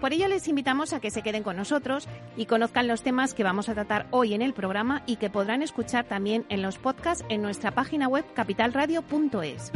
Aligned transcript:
Por 0.00 0.12
ello 0.12 0.28
les 0.28 0.46
invitamos 0.48 0.92
a 0.92 1.00
que 1.00 1.10
se 1.10 1.22
queden 1.22 1.42
con 1.42 1.56
nosotros 1.56 2.06
y 2.36 2.46
conozcan 2.46 2.86
los 2.86 3.02
temas 3.02 3.34
que 3.34 3.44
vamos 3.44 3.68
a 3.68 3.74
tratar 3.74 4.06
hoy 4.10 4.34
en 4.34 4.42
el 4.42 4.52
programa 4.52 5.02
y 5.06 5.16
que 5.16 5.30
podrán 5.30 5.62
escuchar 5.62 6.04
también 6.04 6.44
en 6.48 6.62
los 6.62 6.78
podcasts 6.78 7.24
en 7.28 7.42
nuestra 7.42 7.70
página 7.70 8.06
web 8.06 8.24
capitalradio.es. 8.34 9.72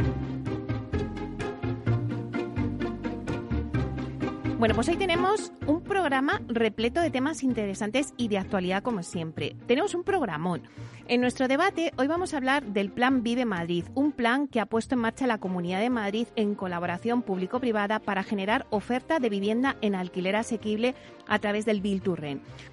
Bueno, 4.61 4.75
pues 4.75 4.89
hoy 4.89 4.95
tenemos 4.95 5.51
un 5.65 5.81
programa 5.81 6.39
repleto 6.47 7.01
de 7.01 7.09
temas 7.09 7.41
interesantes 7.41 8.13
y 8.15 8.27
de 8.27 8.37
actualidad 8.37 8.83
como 8.83 9.01
siempre. 9.01 9.55
Tenemos 9.65 9.95
un 9.95 10.03
programón. 10.03 10.61
En 11.07 11.19
nuestro 11.19 11.47
debate 11.47 11.91
hoy 11.97 12.05
vamos 12.05 12.35
a 12.35 12.37
hablar 12.37 12.63
del 12.65 12.91
Plan 12.91 13.23
Vive 13.23 13.43
Madrid, 13.43 13.85
un 13.95 14.11
plan 14.11 14.47
que 14.47 14.59
ha 14.59 14.67
puesto 14.67 14.93
en 14.93 15.01
marcha 15.01 15.25
la 15.25 15.39
Comunidad 15.39 15.79
de 15.79 15.89
Madrid 15.89 16.27
en 16.35 16.53
colaboración 16.53 17.23
público-privada 17.23 17.97
para 17.97 18.21
generar 18.21 18.67
oferta 18.69 19.17
de 19.17 19.29
vivienda 19.29 19.77
en 19.81 19.95
alquiler 19.95 20.35
asequible 20.35 20.93
a 21.27 21.39
través 21.39 21.65
del 21.65 21.81
Bill 21.81 22.03
to. 22.03 22.15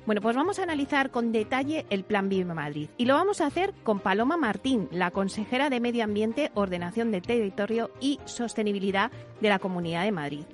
Bueno, 0.04 0.20
pues 0.20 0.36
vamos 0.36 0.58
a 0.58 0.64
analizar 0.64 1.10
con 1.10 1.32
detalle 1.32 1.86
el 1.88 2.04
Plan 2.04 2.28
Vive 2.28 2.52
Madrid 2.52 2.90
y 2.98 3.06
lo 3.06 3.14
vamos 3.14 3.40
a 3.40 3.46
hacer 3.46 3.72
con 3.82 4.00
Paloma 4.00 4.36
Martín, 4.36 4.88
la 4.92 5.10
consejera 5.10 5.70
de 5.70 5.80
Medio 5.80 6.04
Ambiente, 6.04 6.50
Ordenación 6.52 7.12
del 7.12 7.22
Territorio 7.22 7.90
y 7.98 8.20
Sostenibilidad 8.26 9.10
de 9.40 9.48
la 9.48 9.58
Comunidad 9.58 10.04
de 10.04 10.12
Madrid. 10.12 10.44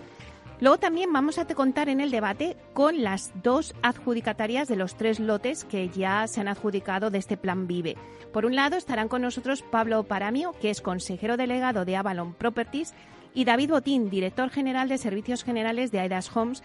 Luego 0.64 0.78
también 0.78 1.12
vamos 1.12 1.36
a 1.36 1.46
contar 1.46 1.90
en 1.90 2.00
el 2.00 2.10
debate 2.10 2.56
con 2.72 3.02
las 3.02 3.34
dos 3.42 3.74
adjudicatarias 3.82 4.66
de 4.66 4.76
los 4.76 4.96
tres 4.96 5.20
lotes 5.20 5.64
que 5.64 5.90
ya 5.90 6.26
se 6.26 6.40
han 6.40 6.48
adjudicado 6.48 7.10
de 7.10 7.18
este 7.18 7.36
plan 7.36 7.66
Vive. 7.66 7.98
Por 8.32 8.46
un 8.46 8.56
lado 8.56 8.76
estarán 8.76 9.08
con 9.08 9.20
nosotros 9.20 9.60
Pablo 9.60 10.04
Paramio, 10.04 10.54
que 10.62 10.70
es 10.70 10.80
consejero 10.80 11.36
delegado 11.36 11.84
de 11.84 11.96
Avalon 11.96 12.32
Properties, 12.32 12.94
y 13.34 13.44
David 13.44 13.72
Botín, 13.72 14.08
director 14.08 14.48
general 14.48 14.88
de 14.88 14.96
Servicios 14.96 15.44
Generales 15.44 15.92
de 15.92 16.00
Aidas 16.00 16.34
Homes. 16.34 16.62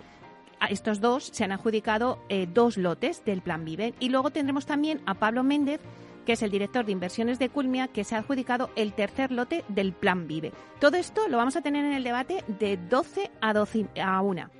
Estos 0.69 1.01
dos 1.01 1.25
se 1.33 1.43
han 1.43 1.51
adjudicado 1.51 2.19
eh, 2.29 2.47
dos 2.49 2.77
lotes 2.77 3.25
del 3.25 3.41
plan 3.41 3.65
Vive. 3.65 3.95
Y 3.99 4.07
luego 4.07 4.29
tendremos 4.29 4.65
también 4.65 5.01
a 5.07 5.15
Pablo 5.15 5.43
Méndez, 5.43 5.81
que 6.29 6.33
es 6.33 6.43
el 6.43 6.51
director 6.51 6.85
de 6.85 6.91
inversiones 6.91 7.39
de 7.39 7.49
Culmia, 7.49 7.87
que 7.87 8.03
se 8.03 8.13
ha 8.13 8.19
adjudicado 8.19 8.69
el 8.75 8.93
tercer 8.93 9.31
lote 9.31 9.65
del 9.67 9.93
Plan 9.93 10.27
Vive. 10.27 10.51
Todo 10.79 10.97
esto 10.97 11.27
lo 11.27 11.37
vamos 11.37 11.55
a 11.55 11.61
tener 11.61 11.83
en 11.83 11.93
el 11.93 12.03
debate 12.03 12.43
de 12.47 12.77
12 12.77 13.31
a, 13.41 13.51
12 13.51 13.87
a 13.99 14.21
1. 14.21 14.51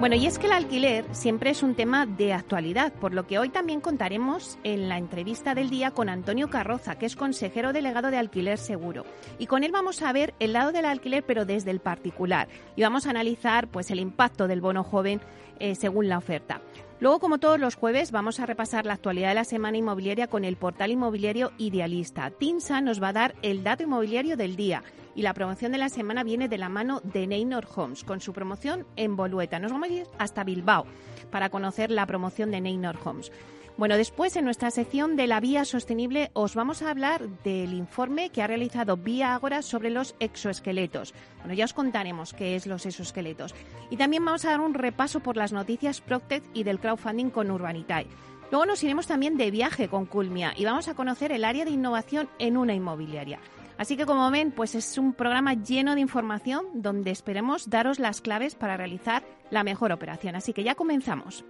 Bueno, 0.00 0.14
y 0.14 0.26
es 0.26 0.38
que 0.38 0.46
el 0.46 0.52
alquiler 0.52 1.04
siempre 1.12 1.50
es 1.50 1.64
un 1.64 1.74
tema 1.74 2.06
de 2.06 2.32
actualidad, 2.32 2.92
por 2.92 3.12
lo 3.12 3.26
que 3.26 3.40
hoy 3.40 3.48
también 3.48 3.80
contaremos 3.80 4.56
en 4.62 4.88
la 4.88 4.96
entrevista 4.96 5.56
del 5.56 5.70
día 5.70 5.90
con 5.90 6.08
Antonio 6.08 6.48
Carroza, 6.48 6.96
que 6.96 7.06
es 7.06 7.16
consejero 7.16 7.72
delegado 7.72 8.12
de 8.12 8.16
Alquiler 8.16 8.58
Seguro. 8.58 9.04
Y 9.40 9.46
con 9.46 9.64
él 9.64 9.72
vamos 9.72 10.00
a 10.02 10.12
ver 10.12 10.34
el 10.38 10.52
lado 10.52 10.70
del 10.70 10.84
alquiler, 10.84 11.24
pero 11.26 11.44
desde 11.44 11.72
el 11.72 11.80
particular. 11.80 12.46
Y 12.76 12.82
vamos 12.82 13.08
a 13.08 13.10
analizar 13.10 13.66
pues 13.66 13.90
el 13.90 13.98
impacto 13.98 14.46
del 14.46 14.60
bono 14.60 14.84
joven 14.84 15.20
eh, 15.58 15.74
según 15.74 16.08
la 16.08 16.18
oferta. 16.18 16.60
Luego, 17.00 17.20
como 17.20 17.38
todos 17.38 17.60
los 17.60 17.76
jueves, 17.76 18.10
vamos 18.10 18.40
a 18.40 18.46
repasar 18.46 18.84
la 18.84 18.94
actualidad 18.94 19.28
de 19.28 19.36
la 19.36 19.44
semana 19.44 19.76
inmobiliaria 19.76 20.26
con 20.26 20.44
el 20.44 20.56
portal 20.56 20.90
inmobiliario 20.90 21.52
Idealista. 21.56 22.30
Tinsa 22.30 22.80
nos 22.80 23.00
va 23.00 23.10
a 23.10 23.12
dar 23.12 23.34
el 23.42 23.62
dato 23.62 23.84
inmobiliario 23.84 24.36
del 24.36 24.56
día 24.56 24.82
y 25.14 25.22
la 25.22 25.32
promoción 25.32 25.70
de 25.70 25.78
la 25.78 25.90
semana 25.90 26.24
viene 26.24 26.48
de 26.48 26.58
la 26.58 26.68
mano 26.68 27.00
de 27.04 27.28
Neynor 27.28 27.68
Homes 27.76 28.02
con 28.02 28.20
su 28.20 28.32
promoción 28.32 28.84
en 28.96 29.14
Bolueta. 29.14 29.60
Nos 29.60 29.70
vamos 29.70 29.88
a 29.88 29.92
ir 29.92 30.06
hasta 30.18 30.42
Bilbao 30.42 30.86
para 31.30 31.50
conocer 31.50 31.92
la 31.92 32.04
promoción 32.04 32.50
de 32.50 32.60
Neynor 32.60 32.98
Homes. 33.04 33.30
Bueno, 33.78 33.96
después 33.96 34.34
en 34.34 34.44
nuestra 34.44 34.72
sección 34.72 35.14
de 35.14 35.28
la 35.28 35.38
vía 35.38 35.64
sostenible 35.64 36.32
os 36.32 36.56
vamos 36.56 36.82
a 36.82 36.90
hablar 36.90 37.28
del 37.44 37.74
informe 37.74 38.30
que 38.30 38.42
ha 38.42 38.48
realizado 38.48 38.96
Vía 38.96 39.34
Agora 39.34 39.62
sobre 39.62 39.90
los 39.90 40.16
exoesqueletos. 40.18 41.14
Bueno, 41.38 41.54
ya 41.54 41.64
os 41.64 41.74
contaremos 41.74 42.34
qué 42.34 42.56
es 42.56 42.66
los 42.66 42.86
exoesqueletos. 42.86 43.54
Y 43.88 43.96
también 43.96 44.24
vamos 44.24 44.44
a 44.44 44.50
dar 44.50 44.60
un 44.60 44.74
repaso 44.74 45.20
por 45.20 45.36
las 45.36 45.52
noticias 45.52 46.00
Proctet 46.00 46.42
y 46.54 46.64
del 46.64 46.80
crowdfunding 46.80 47.30
con 47.30 47.52
Urbanitae. 47.52 48.08
Luego 48.50 48.66
nos 48.66 48.82
iremos 48.82 49.06
también 49.06 49.36
de 49.36 49.52
viaje 49.52 49.86
con 49.86 50.06
Culmia 50.06 50.54
y 50.56 50.64
vamos 50.64 50.88
a 50.88 50.94
conocer 50.94 51.30
el 51.30 51.44
área 51.44 51.64
de 51.64 51.70
innovación 51.70 52.28
en 52.40 52.56
una 52.56 52.74
inmobiliaria. 52.74 53.38
Así 53.76 53.96
que 53.96 54.06
como 54.06 54.28
ven, 54.32 54.50
pues 54.50 54.74
es 54.74 54.98
un 54.98 55.12
programa 55.12 55.54
lleno 55.54 55.94
de 55.94 56.00
información 56.00 56.66
donde 56.74 57.12
esperemos 57.12 57.70
daros 57.70 58.00
las 58.00 58.22
claves 58.22 58.56
para 58.56 58.76
realizar 58.76 59.22
la 59.50 59.62
mejor 59.62 59.92
operación. 59.92 60.34
Así 60.34 60.52
que 60.52 60.64
ya 60.64 60.74
comenzamos. 60.74 61.44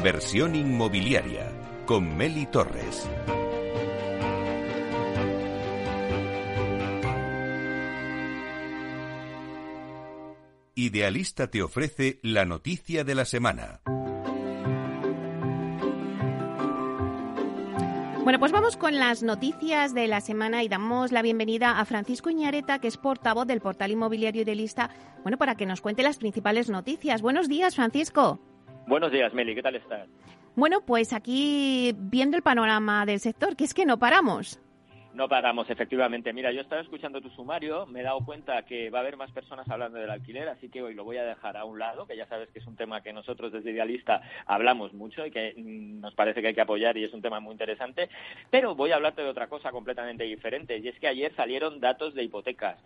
Inversión 0.00 0.54
inmobiliaria 0.54 1.52
con 1.84 2.16
Meli 2.16 2.46
Torres. 2.46 3.06
Idealista 10.74 11.50
te 11.50 11.62
ofrece 11.62 12.18
la 12.22 12.46
noticia 12.46 13.04
de 13.04 13.14
la 13.14 13.26
semana. 13.26 13.82
Bueno, 18.24 18.38
pues 18.38 18.52
vamos 18.52 18.78
con 18.78 18.94
las 18.94 19.22
noticias 19.22 19.92
de 19.92 20.06
la 20.06 20.22
semana 20.22 20.62
y 20.62 20.68
damos 20.68 21.12
la 21.12 21.20
bienvenida 21.20 21.78
a 21.78 21.84
Francisco 21.84 22.30
Iñareta, 22.30 22.78
que 22.78 22.88
es 22.88 22.96
portavoz 22.96 23.46
del 23.46 23.60
portal 23.60 23.90
inmobiliario 23.90 24.40
Idealista, 24.40 24.88
bueno, 25.24 25.36
para 25.36 25.56
que 25.56 25.66
nos 25.66 25.82
cuente 25.82 26.02
las 26.02 26.16
principales 26.16 26.70
noticias. 26.70 27.20
Buenos 27.20 27.50
días, 27.50 27.74
Francisco. 27.74 28.40
Buenos 28.90 29.12
días, 29.12 29.32
Meli, 29.32 29.54
¿qué 29.54 29.62
tal 29.62 29.76
estás? 29.76 30.08
Bueno, 30.56 30.80
pues 30.80 31.12
aquí 31.12 31.94
viendo 31.96 32.36
el 32.36 32.42
panorama 32.42 33.06
del 33.06 33.20
sector, 33.20 33.54
que 33.54 33.62
es 33.62 33.72
que 33.72 33.86
no 33.86 34.00
paramos. 34.00 34.58
No 35.12 35.28
paramos, 35.28 35.68
efectivamente. 35.68 36.32
Mira, 36.32 36.52
yo 36.52 36.60
estaba 36.60 36.80
escuchando 36.80 37.20
tu 37.20 37.30
sumario, 37.30 37.84
me 37.86 38.00
he 38.00 38.02
dado 38.04 38.24
cuenta 38.24 38.62
que 38.62 38.90
va 38.90 38.98
a 38.98 39.00
haber 39.02 39.16
más 39.16 39.32
personas 39.32 39.68
hablando 39.68 39.98
del 39.98 40.08
alquiler, 40.08 40.48
así 40.48 40.68
que 40.68 40.82
hoy 40.82 40.94
lo 40.94 41.04
voy 41.04 41.16
a 41.16 41.24
dejar 41.24 41.56
a 41.56 41.64
un 41.64 41.80
lado, 41.80 42.06
que 42.06 42.16
ya 42.16 42.26
sabes 42.26 42.48
que 42.50 42.60
es 42.60 42.66
un 42.66 42.76
tema 42.76 43.02
que 43.02 43.12
nosotros 43.12 43.52
desde 43.52 43.72
Idealista 43.72 44.22
hablamos 44.46 44.92
mucho 44.92 45.26
y 45.26 45.32
que 45.32 45.54
mm, 45.56 46.00
nos 46.00 46.14
parece 46.14 46.40
que 46.40 46.48
hay 46.48 46.54
que 46.54 46.60
apoyar 46.60 46.96
y 46.96 47.04
es 47.04 47.12
un 47.12 47.22
tema 47.22 47.40
muy 47.40 47.52
interesante. 47.52 48.08
Pero 48.50 48.76
voy 48.76 48.92
a 48.92 48.96
hablarte 48.96 49.22
de 49.22 49.28
otra 49.28 49.48
cosa 49.48 49.72
completamente 49.72 50.24
diferente, 50.24 50.78
y 50.78 50.86
es 50.86 50.98
que 51.00 51.08
ayer 51.08 51.34
salieron 51.34 51.80
datos 51.80 52.14
de 52.14 52.22
hipotecas. 52.22 52.78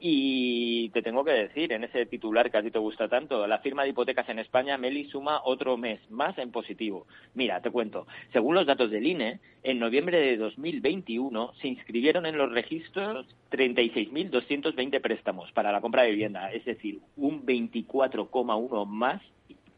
Y 0.00 0.90
te 0.90 1.02
tengo 1.02 1.24
que 1.24 1.32
decir, 1.32 1.72
en 1.72 1.84
ese 1.84 2.06
titular 2.06 2.50
que 2.50 2.58
a 2.58 2.62
ti 2.62 2.70
te 2.70 2.78
gusta 2.78 3.08
tanto, 3.08 3.46
la 3.46 3.58
firma 3.58 3.82
de 3.82 3.88
hipotecas 3.90 4.28
en 4.28 4.38
España, 4.38 4.78
Meli, 4.78 5.04
suma 5.06 5.40
otro 5.44 5.76
mes 5.76 6.00
más 6.10 6.38
en 6.38 6.52
positivo. 6.52 7.06
Mira, 7.34 7.60
te 7.60 7.70
cuento, 7.70 8.06
según 8.32 8.54
los 8.54 8.66
datos 8.66 8.90
del 8.90 9.06
INE, 9.06 9.40
en 9.64 9.78
noviembre 9.78 10.20
de 10.20 10.36
2021 10.36 11.52
se 11.64 11.68
inscribieron 11.68 12.26
en 12.26 12.36
los 12.36 12.52
registros 12.52 13.26
36.220 13.50 15.00
préstamos 15.00 15.50
para 15.52 15.72
la 15.72 15.80
compra 15.80 16.02
de 16.02 16.10
vivienda, 16.10 16.52
es 16.52 16.62
decir, 16.66 17.00
un 17.16 17.46
24,1 17.46 18.86
más 18.86 19.22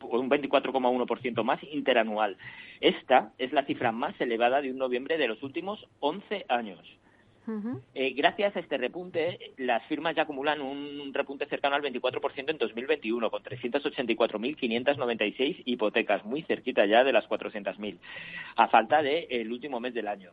un 0.00 0.28
24,1% 0.28 1.44
más 1.44 1.62
interanual. 1.72 2.36
Esta 2.80 3.30
es 3.38 3.52
la 3.52 3.64
cifra 3.66 3.92
más 3.92 4.20
elevada 4.20 4.60
de 4.60 4.72
un 4.72 4.78
noviembre 4.78 5.16
de 5.16 5.28
los 5.28 5.44
últimos 5.44 5.86
11 6.00 6.46
años. 6.48 6.80
Eh, 7.94 8.10
gracias 8.10 8.56
a 8.56 8.60
este 8.60 8.76
repunte, 8.76 9.52
las 9.56 9.86
firmas 9.86 10.16
ya 10.16 10.22
acumulan 10.22 10.60
un 10.60 11.14
repunte 11.14 11.46
cercano 11.46 11.76
al 11.76 11.82
24% 11.82 12.50
en 12.50 12.58
2021, 12.58 13.30
con 13.30 13.44
384.596 13.44 15.62
hipotecas, 15.64 16.24
muy 16.24 16.42
cerquita 16.42 16.84
ya 16.86 17.04
de 17.04 17.12
las 17.12 17.28
400.000, 17.28 17.98
a 18.56 18.66
falta 18.66 19.00
del 19.02 19.52
último 19.52 19.78
mes 19.78 19.94
del 19.94 20.08
año. 20.08 20.32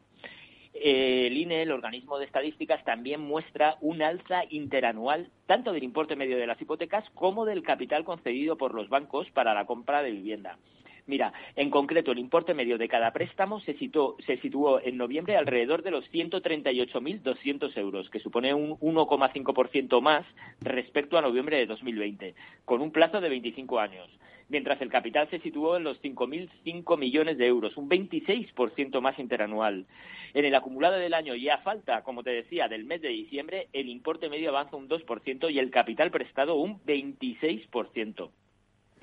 Eh, 0.74 1.28
el 1.28 1.38
INE, 1.38 1.62
el 1.62 1.72
organismo 1.72 2.18
de 2.18 2.26
estadísticas, 2.26 2.84
también 2.84 3.22
muestra 3.22 3.78
un 3.82 4.02
alza 4.02 4.44
interanual 4.50 5.30
tanto 5.46 5.72
del 5.72 5.84
importe 5.84 6.16
medio 6.16 6.38
de 6.38 6.48
las 6.48 6.60
hipotecas 6.60 7.08
como 7.12 7.46
del 7.46 7.64
capital 7.64 8.04
concedido 8.04 8.58
por 8.58 8.74
los 8.74 8.90
bancos 8.90 9.30
para 9.32 9.54
la 9.54 9.66
compra 9.66 10.02
de 10.02 10.12
vivienda. 10.12 10.58
Mira, 11.06 11.34
en 11.58 11.70
concreto, 11.70 12.14
el 12.14 12.20
importe 12.20 12.54
medio 12.54 12.78
de 12.78 12.88
cada 12.88 13.12
préstamo 13.12 13.60
se, 13.60 13.74
situó, 13.74 14.16
se 14.26 14.38
situó 14.38 14.80
en 14.82 14.96
noviembre 14.96 15.36
alrededor 15.36 15.84
de 15.84 15.92
los 15.92 16.10
138.200 16.12 17.78
euros, 17.78 18.10
que 18.10 18.20
supone 18.20 18.54
un 18.54 18.80
1,5% 18.80 20.02
más 20.02 20.26
respecto 20.62 21.18
a 21.18 21.22
noviembre 21.22 21.58
de 21.58 21.66
2020, 21.66 22.36
con 22.64 22.82
un 22.82 22.92
plazo 22.92 23.20
de 23.20 23.30
25 23.30 23.80
años 23.80 24.10
mientras 24.50 24.82
el 24.82 24.90
capital 24.90 25.30
se 25.30 25.40
situó 25.40 25.78
en 25.78 25.84
los 25.84 26.02
5.005 26.02 26.98
millones 26.98 27.38
de 27.38 27.48
euros, 27.48 27.78
un 27.78 27.90
26% 27.90 29.02
más 29.02 29.18
interanual. 29.20 29.86
En 30.34 30.46
el 30.46 30.56
acumulado 30.56 30.98
del 30.98 31.14
año 31.14 31.36
y 31.36 31.50
a 31.50 31.60
falta, 31.60 32.04
como 32.04 32.24
te 32.24 32.32
decía, 32.32 32.68
del 32.68 32.86
mes 32.86 33.02
de 33.02 33.10
diciembre, 33.10 33.68
el 33.74 33.90
importe 33.90 34.30
medio 34.30 34.50
avanza 34.50 34.76
un 34.76 34.90
2% 34.90 35.52
y 35.52 35.60
el 35.60 35.72
capital 35.72 36.12
prestado 36.12 36.56
un 36.56 36.80
26%. 36.86 38.30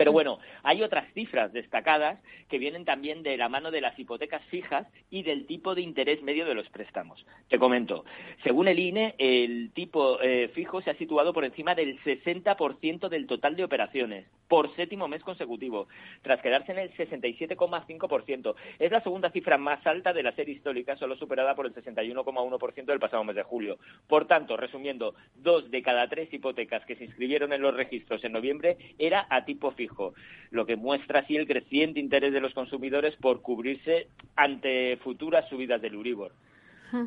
Pero 0.00 0.12
bueno, 0.12 0.38
hay 0.62 0.82
otras 0.82 1.12
cifras 1.12 1.52
destacadas 1.52 2.18
que 2.48 2.58
vienen 2.58 2.86
también 2.86 3.22
de 3.22 3.36
la 3.36 3.50
mano 3.50 3.70
de 3.70 3.82
las 3.82 3.98
hipotecas 3.98 4.42
fijas 4.46 4.86
y 5.10 5.24
del 5.24 5.44
tipo 5.44 5.74
de 5.74 5.82
interés 5.82 6.22
medio 6.22 6.46
de 6.46 6.54
los 6.54 6.70
préstamos. 6.70 7.26
Te 7.48 7.58
comento, 7.58 8.06
según 8.42 8.68
el 8.68 8.78
INE, 8.78 9.14
el 9.18 9.72
tipo 9.74 10.18
eh, 10.22 10.48
fijo 10.54 10.80
se 10.80 10.88
ha 10.88 10.94
situado 10.94 11.34
por 11.34 11.44
encima 11.44 11.74
del 11.74 12.02
60% 12.02 13.10
del 13.10 13.26
total 13.26 13.56
de 13.56 13.64
operaciones 13.64 14.26
por 14.50 14.74
séptimo 14.74 15.06
mes 15.06 15.22
consecutivo, 15.22 15.86
tras 16.22 16.42
quedarse 16.42 16.72
en 16.72 16.80
el 16.80 16.92
67,5%. 16.96 18.54
Es 18.80 18.90
la 18.90 19.00
segunda 19.00 19.30
cifra 19.30 19.56
más 19.58 19.86
alta 19.86 20.12
de 20.12 20.24
la 20.24 20.32
serie 20.32 20.56
histórica, 20.56 20.96
solo 20.96 21.14
superada 21.14 21.54
por 21.54 21.66
el 21.66 21.74
61,1% 21.74 22.84
del 22.84 22.98
pasado 22.98 23.22
mes 23.22 23.36
de 23.36 23.44
julio. 23.44 23.78
Por 24.08 24.26
tanto, 24.26 24.56
resumiendo, 24.56 25.14
dos 25.36 25.70
de 25.70 25.82
cada 25.82 26.08
tres 26.08 26.34
hipotecas 26.34 26.84
que 26.84 26.96
se 26.96 27.04
inscribieron 27.04 27.52
en 27.52 27.62
los 27.62 27.76
registros 27.76 28.24
en 28.24 28.32
noviembre 28.32 28.76
era 28.98 29.24
a 29.30 29.44
tipo 29.44 29.70
fijo 29.70 30.14
lo 30.50 30.66
que 30.66 30.74
muestra 30.74 31.20
así 31.20 31.36
el 31.36 31.46
creciente 31.46 32.00
interés 32.00 32.32
de 32.32 32.40
los 32.40 32.52
consumidores 32.52 33.14
por 33.16 33.42
cubrirse 33.42 34.08
ante 34.34 34.96
futuras 34.96 35.48
subidas 35.48 35.80
del 35.80 35.94
Uribor. 35.94 36.32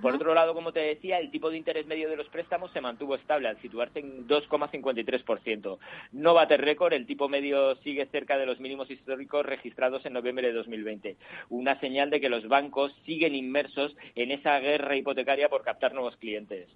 Por 0.01 0.15
otro 0.15 0.33
lado, 0.33 0.53
como 0.53 0.71
te 0.71 0.79
decía, 0.79 1.19
el 1.19 1.31
tipo 1.31 1.49
de 1.49 1.57
interés 1.57 1.85
medio 1.85 2.09
de 2.09 2.15
los 2.15 2.27
préstamos 2.29 2.71
se 2.71 2.81
mantuvo 2.81 3.15
estable 3.15 3.47
al 3.47 3.61
situarse 3.61 3.99
en 3.99 4.27
2,53%. 4.27 5.77
No 6.11 6.33
bate 6.33 6.57
récord, 6.57 6.93
el 6.93 7.05
tipo 7.05 7.29
medio 7.29 7.75
sigue 7.77 8.05
cerca 8.07 8.37
de 8.37 8.45
los 8.45 8.59
mínimos 8.59 8.89
históricos 8.89 9.45
registrados 9.45 10.05
en 10.05 10.13
noviembre 10.13 10.47
de 10.47 10.53
2020. 10.53 11.17
Una 11.49 11.79
señal 11.79 12.09
de 12.09 12.21
que 12.21 12.29
los 12.29 12.47
bancos 12.47 12.93
siguen 13.05 13.35
inmersos 13.35 13.95
en 14.15 14.31
esa 14.31 14.59
guerra 14.59 14.95
hipotecaria 14.95 15.49
por 15.49 15.63
captar 15.63 15.93
nuevos 15.93 16.15
clientes. 16.17 16.67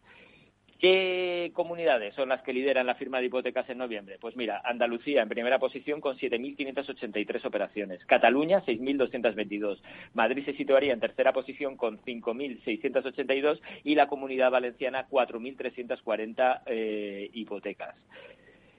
¿Qué 0.80 1.52
comunidades 1.56 2.14
son 2.14 2.30
las 2.30 2.44
que 2.44 2.54
lideran 2.54 2.86
la 2.86 2.94
firma 2.94 3.20
de 3.20 3.26
hipotecas 3.26 3.68
en 3.70 3.80
noviembre? 3.80 4.20
Pues 4.22 4.36
mira, 4.36 4.62
Andalucía 4.64 5.24
en 5.24 5.30
primera 5.30 5.58
posición 5.58 6.02
con 6.02 6.18
7.583 6.18 7.46
operaciones, 7.46 8.06
Cataluña 8.06 8.64
6.222, 8.64 9.80
Madrid 10.14 10.46
se 10.46 10.54
situaría 10.54 10.94
en 10.94 11.00
tercera 11.00 11.34
posición 11.34 11.78
con 11.78 12.00
5.682 12.02 13.60
y 13.84 13.96
la 13.96 14.08
Comunidad 14.08 14.52
Valenciana 14.52 15.08
4.340 15.10 16.62
eh, 16.68 17.30
hipotecas. 17.34 17.96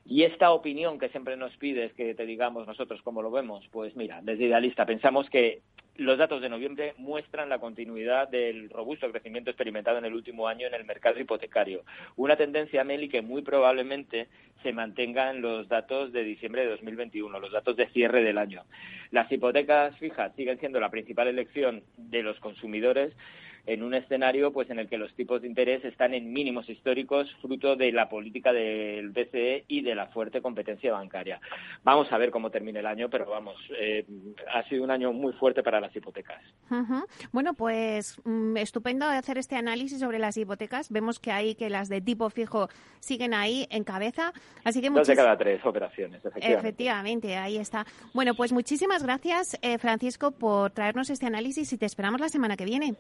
Y 0.09 0.23
esta 0.23 0.53
opinión 0.53 0.99
que 0.99 1.11
siempre 1.11 1.37
nos 1.37 1.55
pides 1.59 1.93
que 1.93 2.15
te 2.15 2.25
digamos 2.25 2.67
nosotros 2.67 3.03
cómo 3.03 3.21
lo 3.21 3.31
vemos, 3.31 3.69
pues 3.71 3.95
mira, 3.95 4.21
desde 4.23 4.47
Idealista 4.47 4.87
pensamos 4.87 5.29
que 5.29 5.61
los 5.97 6.17
datos 6.17 6.41
de 6.41 6.49
noviembre 6.49 6.95
muestran 6.97 7.51
la 7.51 7.59
continuidad 7.59 8.29
del 8.29 8.71
robusto 8.71 9.11
crecimiento 9.11 9.51
experimentado 9.51 9.99
en 9.99 10.07
el 10.07 10.15
último 10.15 10.49
año 10.49 10.67
en 10.67 10.73
el 10.73 10.87
mercado 10.87 11.21
hipotecario. 11.21 11.83
Una 12.17 12.37
tendencia, 12.37 12.85
Meli, 12.85 13.11
que 13.11 13.21
muy 13.21 13.43
probablemente 13.43 14.29
se 14.63 14.73
mantenga 14.73 15.31
en 15.31 15.43
los 15.43 15.69
datos 15.69 16.11
de 16.13 16.25
diciembre 16.25 16.63
de 16.63 16.71
2021, 16.71 17.39
los 17.39 17.53
datos 17.53 17.77
de 17.77 17.89
cierre 17.89 18.23
del 18.23 18.39
año. 18.39 18.63
Las 19.11 19.31
hipotecas 19.31 19.95
fijas 19.99 20.33
siguen 20.37 20.59
siendo 20.59 20.81
la 20.81 20.91
principal 20.91 21.29
elección 21.29 21.83
de 21.99 22.23
los 22.23 22.41
consumidores 22.41 23.13
en 23.69 23.83
un 23.83 23.93
escenario 23.93 24.51
pues 24.51 24.71
en 24.71 24.79
el 24.79 24.89
que 24.89 24.97
los 24.97 25.15
tipos 25.15 25.43
de 25.43 25.49
interés 25.49 25.85
están 25.85 26.15
en 26.15 26.33
mínimos 26.33 26.69
históricos 26.71 27.29
fruto 27.43 27.77
de 27.77 27.93
la 27.93 28.09
política 28.09 28.51
del 28.51 29.11
BCE 29.11 29.65
y 29.69 29.83
de 29.83 29.95
la 29.95 30.07
fuerte 30.07 30.41
competencia 30.41 30.91
bancaria. 30.93 31.39
Vamos 31.85 32.11
a 32.11 32.17
ver 32.17 32.31
cómo 32.31 32.51
termina 32.51 32.81
el 32.81 32.87
año, 32.87 33.11
pero 33.11 33.27
vamos, 33.27 33.57
eh, 33.79 34.07
ha 34.55 34.67
sido 34.69 34.85
un 34.85 34.91
año 34.91 35.13
muy 35.13 35.35
fuerte 35.35 35.63
para 35.63 35.81
las 35.81 35.95
hipotecas. 35.95 36.43
Bueno, 37.31 37.53
pues 37.53 38.19
mm, 38.25 38.57
estupendo 38.57 39.05
hacer 39.05 39.37
este 39.37 39.57
análisis 39.57 40.01
sobre 40.01 40.19
las 40.19 40.39
hipotecas. 40.39 40.91
Vemos 40.91 41.21
que 41.21 41.31
hay 41.31 41.55
que 41.55 41.69
las 41.69 41.91
de 41.91 42.01
tipo 42.01 42.31
fijo 42.31 42.71
siguen 43.01 43.35
ahí 43.35 43.67
en 43.71 43.85
cabeza, 43.85 44.33
así 44.65 44.81
que 44.81 44.89
dos 44.89 45.07
de 45.07 45.15
cada 45.15 45.37
tres 45.37 45.65
operaciones, 45.67 46.25
efectivamente. 46.25 46.69
Efectivamente, 46.69 47.37
ahí 47.37 47.59
está. 47.59 47.87
Bueno, 48.15 48.35
pues 48.35 48.51
muchísimas 48.51 49.03
gracias, 49.03 49.59
eh, 49.61 49.77
Francisco, 49.77 50.31
por 50.31 50.71
traernos 50.71 51.11
este 51.11 51.27
análisis 51.27 51.71
y 51.73 51.77
te 51.77 51.85
esperamos 51.85 52.21
la 52.21 52.31
semana 52.31 52.57
que 52.57 52.65
viene 52.65 52.97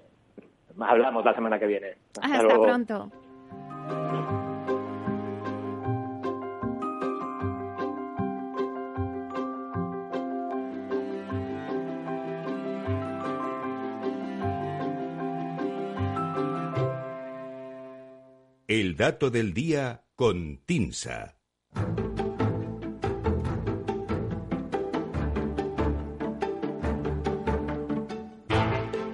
hablamos 0.80 1.24
la 1.24 1.34
semana 1.34 1.58
que 1.58 1.66
viene. 1.66 1.94
Hasta, 2.20 2.60
pronto. 2.60 3.10
El 18.66 18.96
dato 18.96 19.30
del 19.30 19.54
día 19.54 20.04
con 20.14 20.58
Tinsa. 20.66 21.36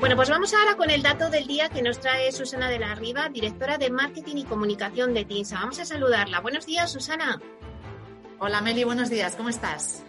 Bueno, 0.04 0.16
pues 0.16 0.28
vamos 0.28 0.52
ahora 0.52 0.76
con 0.76 0.90
el 0.90 1.02
dato 1.02 1.30
del 1.30 1.46
día 1.46 1.70
que 1.70 1.80
nos 1.80 1.98
trae 1.98 2.30
Susana 2.30 2.68
de 2.68 2.78
la 2.78 2.94
Riva, 2.94 3.30
directora 3.30 3.78
de 3.78 3.88
Marketing 3.88 4.36
y 4.36 4.44
Comunicación 4.44 5.14
de 5.14 5.24
TINSA. 5.24 5.60
Vamos 5.60 5.78
a 5.78 5.86
saludarla. 5.86 6.40
Buenos 6.40 6.66
días, 6.66 6.92
Susana. 6.92 7.40
Hola, 8.38 8.60
Meli, 8.60 8.84
buenos 8.84 9.08
días. 9.08 9.34
¿Cómo 9.34 9.48
estás? 9.48 10.04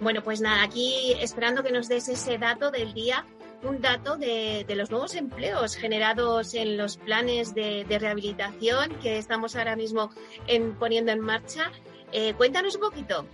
Bueno, 0.00 0.22
pues 0.24 0.40
nada, 0.40 0.62
aquí 0.62 1.12
esperando 1.20 1.62
que 1.62 1.72
nos 1.72 1.88
des 1.88 2.08
ese 2.08 2.38
dato 2.38 2.70
del 2.70 2.94
día, 2.94 3.26
un 3.64 3.82
dato 3.82 4.16
de, 4.16 4.64
los 4.70 4.90
nuevos 4.90 5.14
empleos 5.14 5.76
generados 5.76 6.54
en 6.54 6.78
los 6.78 6.96
planes 6.96 7.54
de, 7.54 7.84
rehabilitación 7.86 8.94
que 9.02 9.18
estamos 9.18 9.56
ahora 9.56 9.76
mismo 9.76 10.10
poniendo 10.78 11.12
en 11.12 11.20
marcha. 11.20 11.70
Eh, 12.12 12.32
cuéntanos 12.32 12.76
un 12.76 12.80
poquito. 12.80 13.26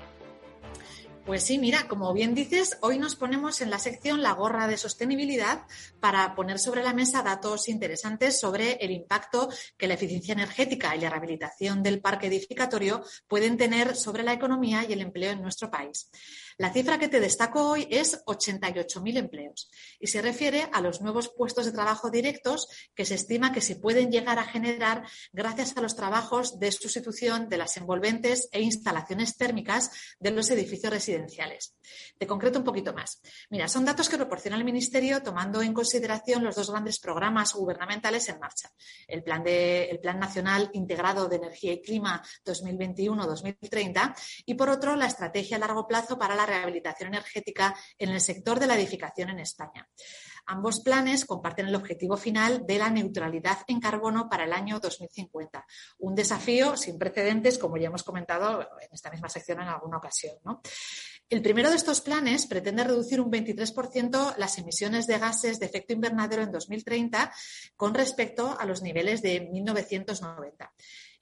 Pues 1.27 1.43
sí, 1.43 1.59
mira, 1.59 1.89
como 1.89 2.13
bien 2.13 2.35
dices, 2.35 2.77
hoy 2.83 2.99
nos 2.99 3.17
ponemos 3.17 3.63
en 3.63 3.71
la 3.71 3.79
sección 3.79 4.23
La 4.23 4.33
gorra 4.33 4.67
de 4.67 4.77
sostenibilidad 4.77 5.63
para 5.99 6.35
poner 6.35 6.59
sobre 6.59 6.83
la 6.83 6.93
mesa 6.93 7.23
datos 7.23 7.71
interesantes 7.71 8.39
sobre 8.39 8.73
el 8.73 8.91
impacto 8.91 9.49
que 9.79 9.87
la 9.87 9.95
eficiencia 9.95 10.33
energética 10.33 10.95
y 10.95 11.01
la 11.01 11.09
rehabilitación 11.09 11.83
del 11.83 12.03
parque 12.03 12.27
edificatorio 12.27 13.03
pueden 13.27 13.57
tener 13.57 13.97
sobre 13.97 14.23
la 14.23 14.35
economía 14.35 14.85
y 14.87 14.93
el 14.93 15.01
empleo 15.01 15.33
en 15.33 15.41
nuestro 15.41 15.71
país. 15.71 16.11
La 16.57 16.73
cifra 16.73 16.99
que 16.99 17.09
te 17.09 17.19
destaco 17.19 17.69
hoy 17.69 17.89
es 17.91 18.25
88.000 18.27 19.17
empleos 19.17 19.71
y 19.99 20.07
se 20.07 20.23
refiere 20.23 20.69
a 20.73 20.81
los 20.81 21.01
nuevos 21.01 21.29
puestos 21.29 21.67
de 21.67 21.73
trabajo 21.73 22.11
directos 22.11 22.69
que 22.95 23.05
se 23.05 23.17
estima 23.17 23.53
que 23.53 23.61
se 23.61 23.75
pueden 23.75 24.13
llegar 24.13 24.39
a 24.39 24.45
generar 24.45 25.05
gracias 25.33 25.77
a 25.77 25.81
los 25.81 25.97
trabajos 25.97 26.61
de 26.61 26.71
sustitución 26.71 27.49
de 27.49 27.59
las 27.59 27.77
envolventes 27.77 28.49
e 28.53 28.61
instalaciones 28.61 29.37
térmicas 29.37 29.91
de 30.21 30.31
los 30.31 30.49
edificios 30.51 30.93
residenciales. 30.93 31.75
Te 32.19 32.27
concreto 32.27 32.61
un 32.61 32.65
poquito 32.65 32.93
más. 32.95 33.21
Mira, 33.51 33.67
son 33.67 33.85
datos 33.85 34.09
que 34.09 34.17
proporciona 34.17 34.57
el 34.57 34.65
Ministerio 34.65 35.23
tomando 35.23 35.61
en 35.61 35.75
consideración 35.75 36.45
los 36.45 36.55
dos 36.55 36.71
grandes 36.71 37.01
programas 37.01 37.53
gubernamentales 37.55 38.29
en 38.29 38.39
marcha. 38.39 38.71
El 39.09 39.25
Plan, 39.25 39.43
de, 39.43 39.87
el 39.87 39.99
plan 39.99 40.21
Nacional 40.21 40.71
Integrado 40.75 41.29
de 41.29 41.37
Energía 41.37 41.73
y 41.73 41.83
Clima 41.83 42.23
2021-2030 42.45 44.15
y, 44.47 44.55
por 44.55 44.69
otro, 44.69 44.95
la 44.95 45.07
Estrategia 45.07 45.57
a 45.57 45.61
Largo 45.61 45.89
Plazo 45.89 46.19
para 46.19 46.37
la 46.37 46.44
rehabilitación 46.47 47.09
energética 47.09 47.75
en 47.99 48.11
el 48.11 48.21
sector 48.21 48.59
de 48.61 48.67
la 48.67 48.77
edificación 48.77 49.31
en 49.31 49.41
España. 49.41 49.89
Ambos 50.47 50.81
planes 50.81 51.25
comparten 51.25 51.69
el 51.69 51.75
objetivo 51.75 52.17
final 52.17 52.67
de 52.67 52.79
la 52.79 52.91
neutralidad 52.91 53.59
en 53.67 53.81
carbono 53.81 54.29
para 54.29 54.45
el 54.45 54.53
año 54.53 54.79
2050, 54.79 55.65
un 55.99 56.15
desafío 56.15 56.77
sin 56.77 56.99
precedentes, 56.99 57.59
como 57.59 57.79
ya 57.79 57.87
hemos 57.87 58.03
comentado 58.03 58.61
en 58.61 58.89
esta 58.93 59.11
misma 59.11 59.31
sección 59.31 59.63
en 59.63 59.69
alguna 59.69 59.97
ocasión. 59.97 60.37
El 61.31 61.41
primero 61.41 61.71
de 61.71 61.77
estos 61.77 62.03
planes 62.03 62.47
pretende 62.47 62.85
reducir 62.85 63.21
un 63.21 63.33
23% 63.33 64.37
las 64.37 64.59
emisiones 64.59 65.07
de 65.07 65.19
gases 65.19 65.59
de 65.59 65.67
efecto 65.67 65.95
invernadero 65.95 66.43
en 66.43 66.53
2030 66.53 67.33
con 67.77 67.95
respecto 67.95 68.55
a 68.59 68.67
los 68.67 68.83
niveles 68.83 69.23
de 69.23 69.41
1990. 69.41 70.73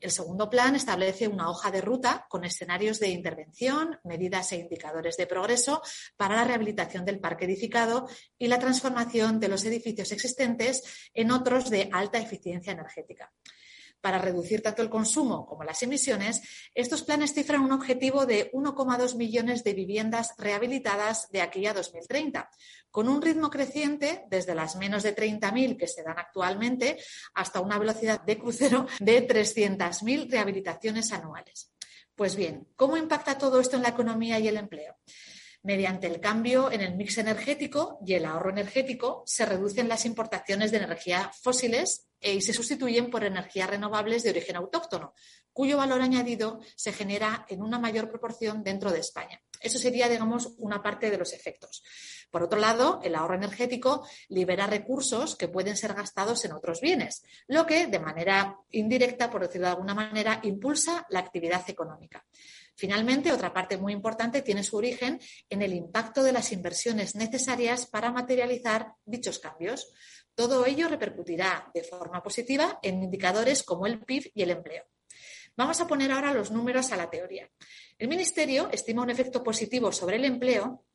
El 0.03 0.11
segundo 0.11 0.51
plan 0.51 0.75
establece 0.75 1.29
una 1.29 1.49
hoja 1.49 1.71
de 1.71 1.81
ruta 1.81 2.27
con 2.29 2.45
escenarios 2.45 2.99
de 2.99 3.11
intervención, 3.11 4.01
medidas 4.03 4.51
e 4.51 4.57
indicadores 4.57 5.17
de 5.17 5.29
progreso 5.29 5.81
para 6.17 6.35
la 6.35 6.45
rehabilitación 6.45 7.05
del 7.05 7.21
parque 7.21 7.45
edificado 7.45 8.09
y 8.37 8.49
la 8.49 8.59
transformación 8.59 9.39
de 9.39 9.47
los 9.47 9.65
edificios 9.65 10.11
existentes 10.11 10.83
en 11.15 11.31
otros 11.31 11.71
de 11.71 11.89
alta 11.93 12.19
eficiencia 12.19 12.73
energética 12.73 13.33
para 14.03 14.19
reducir 14.19 14.61
tanto 14.61 14.83
el 14.83 14.91
consumo 14.91 15.47
como 15.47 15.65
las 15.65 15.83
emisiones, 15.83 16.43
estos 16.75 17.03
planes 17.03 17.33
cifran 17.33 17.63
un 17.63 17.73
objetivo 17.73 18.27
de 18.27 18.51
1,2 18.53 19.17
millones 19.17 19.65
de 19.65 19.73
viviendas 19.73 20.35
rehabilitadas 20.37 21.31
de 21.31 21.41
aquí 21.41 21.67
a 21.67 21.73
2030, 21.73 22.51
con 22.91 23.09
un 23.09 23.23
ritmo 23.23 23.49
creciente 23.49 24.25
desde 24.29 24.55
las 24.55 24.77
menos 24.77 25.05
de 25.05 25.17
30.000 25.17 25.79
que 25.79 25.87
se 25.87 26.03
dan 26.03 26.19
actualmente 26.19 26.99
hasta 27.33 27.61
una 27.61 27.79
velocidad 27.79 28.21
de 28.21 28.39
crucero 28.39 28.87
de 28.99 29.27
300.000 29.27 30.31
rehabilitaciones 30.31 31.13
anuales. 31.13 31.73
Pues 32.15 32.37
bien, 32.37 32.69
¿cómo 32.77 32.97
impacta 32.97 33.39
todo 33.39 33.61
esto 33.61 33.77
en 33.77 33.83
la 33.83 33.89
economía 33.89 34.39
y 34.39 34.49
el 34.49 34.59
empleo? 34.59 34.97
Mediante 35.65 36.09
el 36.09 36.21
cambio 36.21 36.73
en 36.73 36.81
el 36.81 36.97
mix 36.97 37.19
energético 37.19 37.99
y 38.05 38.15
el 38.15 38.25
ahorro 38.25 38.51
energético 38.51 39.23
se 39.27 39.47
reducen 39.47 39.89
las 39.89 40.05
importaciones 40.05 40.73
de 40.73 40.79
energía 40.79 41.31
fósiles 41.41 42.09
y 42.21 42.41
se 42.41 42.53
sustituyen 42.53 43.11
por 43.11 43.25
energías 43.25 43.71
renovables 43.71 44.23
de 44.23 44.31
origen 44.31 44.57
autóctono, 44.57 45.15
cuyo 45.53 45.77
valor 45.77 46.01
añadido 46.01 46.61
se 46.77 46.93
genera 46.93 47.47
en 47.49 47.63
una 47.63 47.79
mayor 47.79 48.09
proporción 48.09 48.63
dentro 48.63 48.91
de 48.91 49.01
España. 49.01 49.41
Eso 49.61 49.79
sería, 49.79 50.09
digamos, 50.09 50.55
una 50.59 50.83
parte 50.83 51.11
de 51.11 51.19
los 51.19 51.33
efectos. 51.33 51.83
Por 52.31 52.43
otro 52.43 52.59
lado, 52.59 53.01
el 53.05 53.15
ahorro 53.15 53.35
energético 53.35 54.07
libera 54.29 54.67
recursos 54.67 55.37
que 55.37 55.49
pueden 55.49 55.77
ser 55.77 55.95
gastados 55.95 56.45
en 56.45 56.53
otros 56.53 56.81
bienes, 56.81 57.23
lo 57.47 57.67
que, 57.67 57.87
de 57.87 57.99
manera 58.01 58.57
indirecta, 58.71 59.31
por 59.31 59.43
decirlo 59.43 59.67
de 59.67 59.73
alguna 59.75 59.95
manera, 59.95 60.41
impulsa 60.43 61.07
la 61.11 61.21
actividad 61.21 61.63
económica. 61.69 62.25
Finalmente, 62.75 63.33
otra 63.33 63.53
parte 63.53 63.77
muy 63.77 63.93
importante 63.93 64.43
tiene 64.43 64.63
su 64.63 64.77
origen 64.77 65.21
en 65.49 65.63
el 65.63 65.75
impacto 65.75 66.23
de 66.23 66.33
las 66.33 66.53
inversiones 66.53 67.15
necesarias 67.15 67.87
para 67.87 68.11
materializar 68.11 68.95
dichos 69.05 69.39
cambios. 69.39 69.93
Todo 70.35 70.65
ello 70.65 70.89
repercutirá 70.89 71.71
de 71.75 71.85
forma 71.85 72.23
positiva 72.23 72.79
en 72.83 73.03
indicadores 73.03 73.63
como 73.63 73.87
el 73.87 74.01
PIB 74.01 74.31
y 74.35 74.43
el 74.43 74.51
empleo. 74.51 74.85
Vamos 75.55 75.81
a 75.81 75.87
poner 75.87 76.11
ahora 76.11 76.33
los 76.33 76.51
números 76.51 76.93
a 76.93 76.97
la 76.97 77.11
teoría. 77.11 77.49
El 77.99 78.09
Ministerio 78.09 78.71
estima 78.73 79.03
un 79.03 79.11
efecto 79.11 79.43
positivo 79.43 79.93
sobre 79.93 80.17
el 80.17 80.25
empleo 80.25 80.87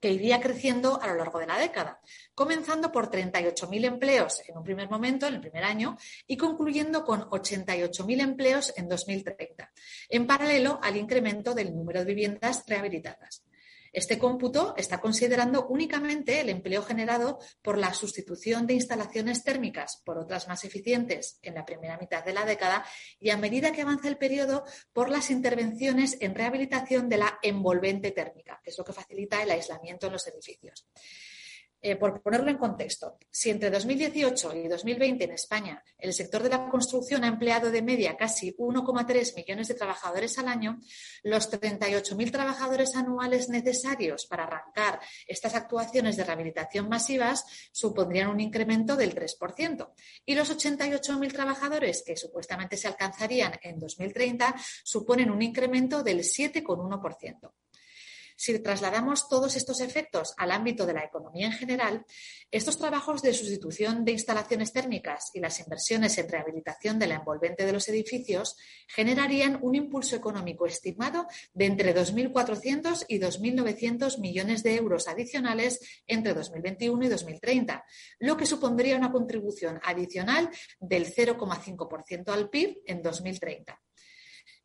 que 0.00 0.10
iría 0.10 0.40
creciendo 0.40 1.00
a 1.00 1.06
lo 1.08 1.16
largo 1.16 1.38
de 1.38 1.46
la 1.46 1.58
década, 1.58 2.00
comenzando 2.34 2.90
por 2.90 3.10
38.000 3.10 3.84
empleos 3.84 4.42
en 4.48 4.56
un 4.56 4.64
primer 4.64 4.88
momento, 4.88 5.26
en 5.26 5.34
el 5.34 5.40
primer 5.40 5.64
año, 5.64 5.96
y 6.26 6.36
concluyendo 6.36 7.04
con 7.04 7.22
88.000 7.22 8.20
empleos 8.20 8.72
en 8.76 8.88
2030, 8.88 9.70
en 10.08 10.26
paralelo 10.26 10.80
al 10.82 10.96
incremento 10.96 11.54
del 11.54 11.74
número 11.74 12.00
de 12.00 12.06
viviendas 12.06 12.64
rehabilitadas. 12.66 13.44
Este 13.92 14.18
cómputo 14.18 14.74
está 14.76 15.00
considerando 15.00 15.66
únicamente 15.66 16.40
el 16.40 16.48
empleo 16.48 16.82
generado 16.82 17.38
por 17.60 17.76
la 17.76 17.92
sustitución 17.92 18.66
de 18.66 18.74
instalaciones 18.74 19.42
térmicas 19.42 20.00
por 20.04 20.18
otras 20.18 20.46
más 20.46 20.64
eficientes 20.64 21.38
en 21.42 21.54
la 21.54 21.64
primera 21.64 21.98
mitad 21.98 22.24
de 22.24 22.32
la 22.32 22.44
década 22.44 22.84
y 23.18 23.30
a 23.30 23.36
medida 23.36 23.72
que 23.72 23.82
avanza 23.82 24.08
el 24.08 24.16
periodo 24.16 24.64
por 24.92 25.10
las 25.10 25.30
intervenciones 25.30 26.16
en 26.20 26.34
rehabilitación 26.34 27.08
de 27.08 27.18
la 27.18 27.38
envolvente 27.42 28.12
térmica, 28.12 28.60
que 28.62 28.70
es 28.70 28.78
lo 28.78 28.84
que 28.84 28.92
facilita 28.92 29.42
el 29.42 29.50
aislamiento 29.50 30.06
en 30.06 30.12
los 30.12 30.26
edificios. 30.28 30.86
Eh, 31.82 31.96
por 31.96 32.20
ponerlo 32.20 32.50
en 32.50 32.58
contexto, 32.58 33.16
si 33.30 33.48
entre 33.48 33.70
2018 33.70 34.54
y 34.54 34.68
2020 34.68 35.24
en 35.24 35.30
España 35.32 35.82
el 35.98 36.12
sector 36.12 36.42
de 36.42 36.50
la 36.50 36.68
construcción 36.68 37.24
ha 37.24 37.28
empleado 37.28 37.70
de 37.70 37.80
media 37.80 38.18
casi 38.18 38.54
1,3 38.54 39.34
millones 39.34 39.68
de 39.68 39.74
trabajadores 39.74 40.38
al 40.38 40.48
año, 40.48 40.78
los 41.22 41.50
38.000 41.50 42.30
trabajadores 42.30 42.94
anuales 42.96 43.48
necesarios 43.48 44.26
para 44.26 44.44
arrancar 44.44 45.00
estas 45.26 45.54
actuaciones 45.54 46.18
de 46.18 46.24
rehabilitación 46.24 46.86
masivas 46.86 47.46
supondrían 47.72 48.28
un 48.28 48.40
incremento 48.40 48.94
del 48.94 49.14
3%. 49.14 49.90
Y 50.26 50.34
los 50.34 50.54
88.000 50.54 51.32
trabajadores 51.32 52.02
que 52.04 52.14
supuestamente 52.14 52.76
se 52.76 52.88
alcanzarían 52.88 53.58
en 53.62 53.78
2030 53.78 54.54
suponen 54.84 55.30
un 55.30 55.40
incremento 55.40 56.02
del 56.02 56.18
7,1%. 56.18 57.52
Si 58.40 58.58
trasladamos 58.58 59.28
todos 59.28 59.54
estos 59.54 59.82
efectos 59.82 60.32
al 60.38 60.50
ámbito 60.50 60.86
de 60.86 60.94
la 60.94 61.04
economía 61.04 61.48
en 61.48 61.52
general, 61.52 62.06
estos 62.50 62.78
trabajos 62.78 63.20
de 63.20 63.34
sustitución 63.34 64.02
de 64.02 64.12
instalaciones 64.12 64.72
térmicas 64.72 65.30
y 65.34 65.40
las 65.40 65.60
inversiones 65.60 66.16
en 66.16 66.26
rehabilitación 66.26 66.98
de 66.98 67.06
la 67.06 67.16
envolvente 67.16 67.66
de 67.66 67.72
los 67.74 67.86
edificios 67.90 68.56
generarían 68.88 69.58
un 69.60 69.74
impulso 69.74 70.16
económico 70.16 70.64
estimado 70.64 71.26
de 71.52 71.66
entre 71.66 71.94
2.400 71.94 73.04
y 73.08 73.20
2.900 73.20 74.18
millones 74.20 74.62
de 74.62 74.76
euros 74.76 75.06
adicionales 75.06 75.78
entre 76.06 76.32
2021 76.32 77.04
y 77.04 77.08
2030, 77.10 77.84
lo 78.20 78.38
que 78.38 78.46
supondría 78.46 78.96
una 78.96 79.12
contribución 79.12 79.78
adicional 79.84 80.48
del 80.78 81.12
0,5% 81.12 82.32
al 82.32 82.48
PIB 82.48 82.78
en 82.86 83.02
2030. 83.02 83.78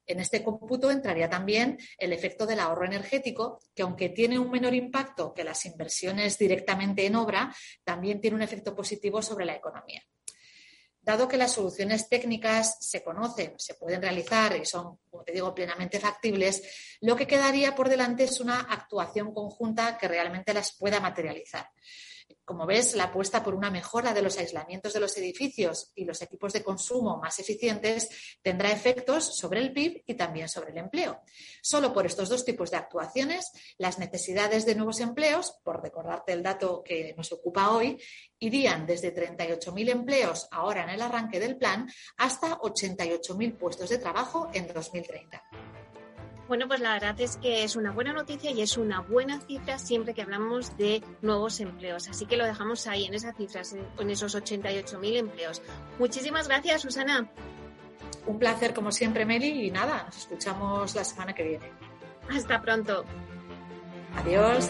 En 0.05 0.19
este 0.19 0.43
cómputo 0.43 0.91
entraría 0.91 1.29
también 1.29 1.77
el 1.97 2.13
efecto 2.13 2.45
del 2.45 2.59
ahorro 2.59 2.85
energético, 2.85 3.59
que 3.73 3.83
aunque 3.83 4.09
tiene 4.09 4.37
un 4.37 4.51
menor 4.51 4.73
impacto 4.73 5.33
que 5.33 5.43
las 5.43 5.65
inversiones 5.65 6.37
directamente 6.37 7.05
en 7.05 7.15
obra, 7.15 7.55
también 7.83 8.21
tiene 8.21 8.35
un 8.35 8.43
efecto 8.43 8.75
positivo 8.75 9.21
sobre 9.21 9.45
la 9.45 9.55
economía. 9.55 10.03
Dado 11.01 11.27
que 11.27 11.37
las 11.37 11.51
soluciones 11.51 12.09
técnicas 12.09 12.77
se 12.79 13.03
conocen, 13.03 13.53
se 13.59 13.75
pueden 13.75 14.01
realizar 14.01 14.57
y 14.57 14.65
son, 14.65 14.97
como 15.09 15.23
te 15.23 15.33
digo, 15.33 15.53
plenamente 15.53 15.99
factibles, 15.99 16.97
lo 17.01 17.15
que 17.15 17.27
quedaría 17.27 17.75
por 17.75 17.89
delante 17.89 18.23
es 18.23 18.39
una 18.39 18.61
actuación 18.61 19.31
conjunta 19.31 19.99
que 19.99 20.07
realmente 20.07 20.51
las 20.51 20.75
pueda 20.75 20.99
materializar. 20.99 21.69
Como 22.45 22.67
ves, 22.67 22.95
la 22.95 23.05
apuesta 23.05 23.43
por 23.43 23.55
una 23.55 23.71
mejora 23.71 24.13
de 24.13 24.21
los 24.21 24.37
aislamientos 24.37 24.93
de 24.93 24.99
los 24.99 25.17
edificios 25.17 25.91
y 25.95 26.05
los 26.05 26.21
equipos 26.21 26.53
de 26.53 26.63
consumo 26.63 27.17
más 27.17 27.39
eficientes 27.39 28.37
tendrá 28.43 28.71
efectos 28.71 29.35
sobre 29.35 29.61
el 29.61 29.73
PIB 29.73 30.03
y 30.05 30.13
también 30.13 30.47
sobre 30.47 30.71
el 30.71 30.77
empleo. 30.77 31.21
Solo 31.61 31.91
por 31.91 32.05
estos 32.05 32.29
dos 32.29 32.45
tipos 32.45 32.69
de 32.69 32.77
actuaciones, 32.77 33.51
las 33.79 33.97
necesidades 33.97 34.65
de 34.65 34.75
nuevos 34.75 34.99
empleos, 34.99 35.59
por 35.63 35.81
recordarte 35.81 36.33
el 36.33 36.43
dato 36.43 36.83
que 36.83 37.15
nos 37.17 37.31
ocupa 37.31 37.71
hoy, 37.71 37.99
irían 38.37 38.85
desde 38.85 39.13
38.000 39.13 39.89
empleos 39.89 40.47
ahora 40.51 40.83
en 40.83 40.89
el 40.89 41.01
arranque 41.01 41.39
del 41.39 41.57
plan 41.57 41.89
hasta 42.17 42.59
88.000 42.59 43.57
puestos 43.57 43.89
de 43.89 43.97
trabajo 43.97 44.49
en 44.53 44.71
2030. 44.71 45.43
Bueno, 46.47 46.67
pues 46.67 46.79
la 46.79 46.93
verdad 46.93 47.19
es 47.19 47.37
que 47.37 47.63
es 47.63 47.75
una 47.75 47.91
buena 47.91 48.13
noticia 48.13 48.51
y 48.51 48.61
es 48.61 48.77
una 48.77 49.01
buena 49.01 49.39
cifra 49.39 49.79
siempre 49.79 50.13
que 50.13 50.21
hablamos 50.21 50.77
de 50.77 51.03
nuevos 51.21 51.59
empleos. 51.59 52.07
Así 52.07 52.27
que 52.27 52.37
lo 52.37 52.45
dejamos 52.45 52.85
ahí 52.85 53.05
en 53.05 53.15
esas 53.15 53.35
cifras, 53.35 53.75
en 53.97 54.09
esos 54.09 54.35
88.000 54.35 55.17
empleos. 55.17 55.61
Muchísimas 55.97 56.47
gracias, 56.47 56.83
Susana. 56.83 57.29
Un 58.27 58.39
placer 58.39 58.73
como 58.73 58.91
siempre, 58.91 59.25
Meli, 59.25 59.67
y 59.67 59.71
nada, 59.71 60.03
nos 60.05 60.17
escuchamos 60.17 60.95
la 60.95 61.03
semana 61.03 61.33
que 61.33 61.43
viene. 61.43 61.71
Hasta 62.29 62.61
pronto. 62.61 63.05
Adiós. 64.15 64.69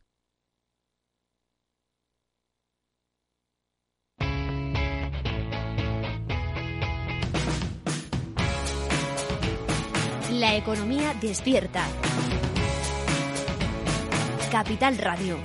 La 10.51 10.57
economía 10.57 11.13
despierta. 11.13 11.87
Capital 14.51 14.97
Radio. 14.97 15.37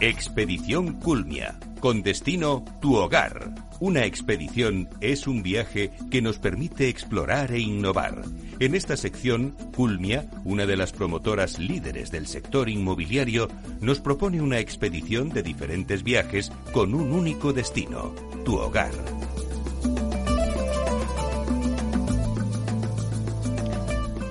Expedición 0.00 0.94
Culmia, 1.00 1.58
con 1.80 2.02
destino 2.02 2.64
tu 2.80 2.94
hogar 2.94 3.54
Una 3.80 4.04
expedición 4.04 4.88
es 5.00 5.26
un 5.26 5.42
viaje 5.42 5.90
que 6.10 6.20
nos 6.20 6.38
permite 6.38 6.88
explorar 6.88 7.50
e 7.52 7.60
innovar. 7.60 8.22
En 8.58 8.74
esta 8.74 8.98
sección, 8.98 9.56
Culmia, 9.74 10.28
una 10.44 10.66
de 10.66 10.76
las 10.76 10.92
promotoras 10.92 11.58
líderes 11.58 12.10
del 12.10 12.26
sector 12.26 12.68
inmobiliario, 12.68 13.48
nos 13.80 14.00
propone 14.00 14.42
una 14.42 14.58
expedición 14.58 15.30
de 15.30 15.42
diferentes 15.42 16.02
viajes 16.02 16.52
con 16.72 16.94
un 16.94 17.12
único 17.12 17.54
destino, 17.54 18.14
tu 18.44 18.56
hogar. 18.56 18.92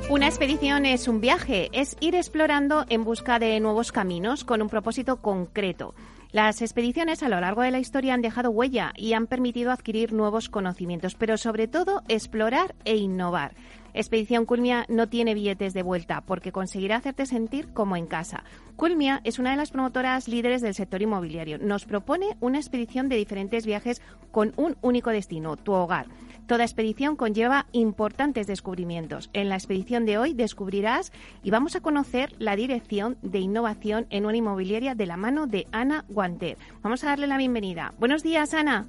Una 0.09 0.27
expedición 0.27 0.85
es 0.85 1.07
un 1.07 1.21
viaje, 1.21 1.69
es 1.71 1.97
ir 1.99 2.13
explorando 2.13 2.85
en 2.89 3.03
busca 3.03 3.39
de 3.39 3.59
nuevos 3.59 3.91
caminos 3.91 4.43
con 4.43 4.61
un 4.61 4.69
propósito 4.69 5.17
concreto. 5.17 5.95
Las 6.31 6.61
expediciones 6.61 7.23
a 7.23 7.29
lo 7.29 7.41
largo 7.41 7.63
de 7.63 7.71
la 7.71 7.79
historia 7.79 8.13
han 8.13 8.21
dejado 8.21 8.51
huella 8.51 8.93
y 8.95 9.13
han 9.13 9.25
permitido 9.25 9.71
adquirir 9.71 10.13
nuevos 10.13 10.47
conocimientos, 10.47 11.15
pero 11.15 11.37
sobre 11.37 11.67
todo 11.67 12.03
explorar 12.07 12.75
e 12.85 12.97
innovar. 12.97 13.55
Expedición 13.95 14.45
Culmia 14.45 14.85
no 14.89 15.09
tiene 15.09 15.33
billetes 15.33 15.73
de 15.73 15.81
vuelta 15.81 16.21
porque 16.21 16.51
conseguirá 16.51 16.97
hacerte 16.97 17.25
sentir 17.25 17.69
como 17.73 17.95
en 17.95 18.05
casa. 18.05 18.43
Culmia 18.75 19.21
es 19.23 19.39
una 19.39 19.49
de 19.49 19.57
las 19.57 19.71
promotoras 19.71 20.27
líderes 20.27 20.61
del 20.61 20.75
sector 20.75 21.01
inmobiliario. 21.01 21.57
Nos 21.57 21.85
propone 21.85 22.37
una 22.41 22.59
expedición 22.59 23.09
de 23.09 23.15
diferentes 23.15 23.65
viajes 23.65 23.99
con 24.31 24.53
un 24.55 24.77
único 24.81 25.09
destino, 25.09 25.57
tu 25.57 25.71
hogar. 25.71 26.05
Toda 26.49 26.63
expedición 26.63 27.15
conlleva 27.15 27.67
importantes 27.73 28.47
descubrimientos. 28.47 29.29
En 29.33 29.49
la 29.49 29.55
expedición 29.55 30.07
de 30.07 30.17
hoy 30.17 30.33
descubrirás 30.33 31.13
y 31.43 31.51
vamos 31.51 31.75
a 31.75 31.81
conocer 31.81 32.33
la 32.39 32.55
dirección 32.55 33.19
de 33.21 33.37
innovación 33.37 34.07
en 34.09 34.25
una 34.25 34.35
inmobiliaria 34.35 34.95
de 34.95 35.05
la 35.05 35.15
mano 35.15 35.45
de 35.45 35.67
Ana 35.71 36.05
Guanter. 36.09 36.57
Vamos 36.81 37.03
a 37.03 37.09
darle 37.09 37.27
la 37.27 37.37
bienvenida. 37.37 37.93
Buenos 37.99 38.23
días, 38.23 38.55
Ana. 38.55 38.87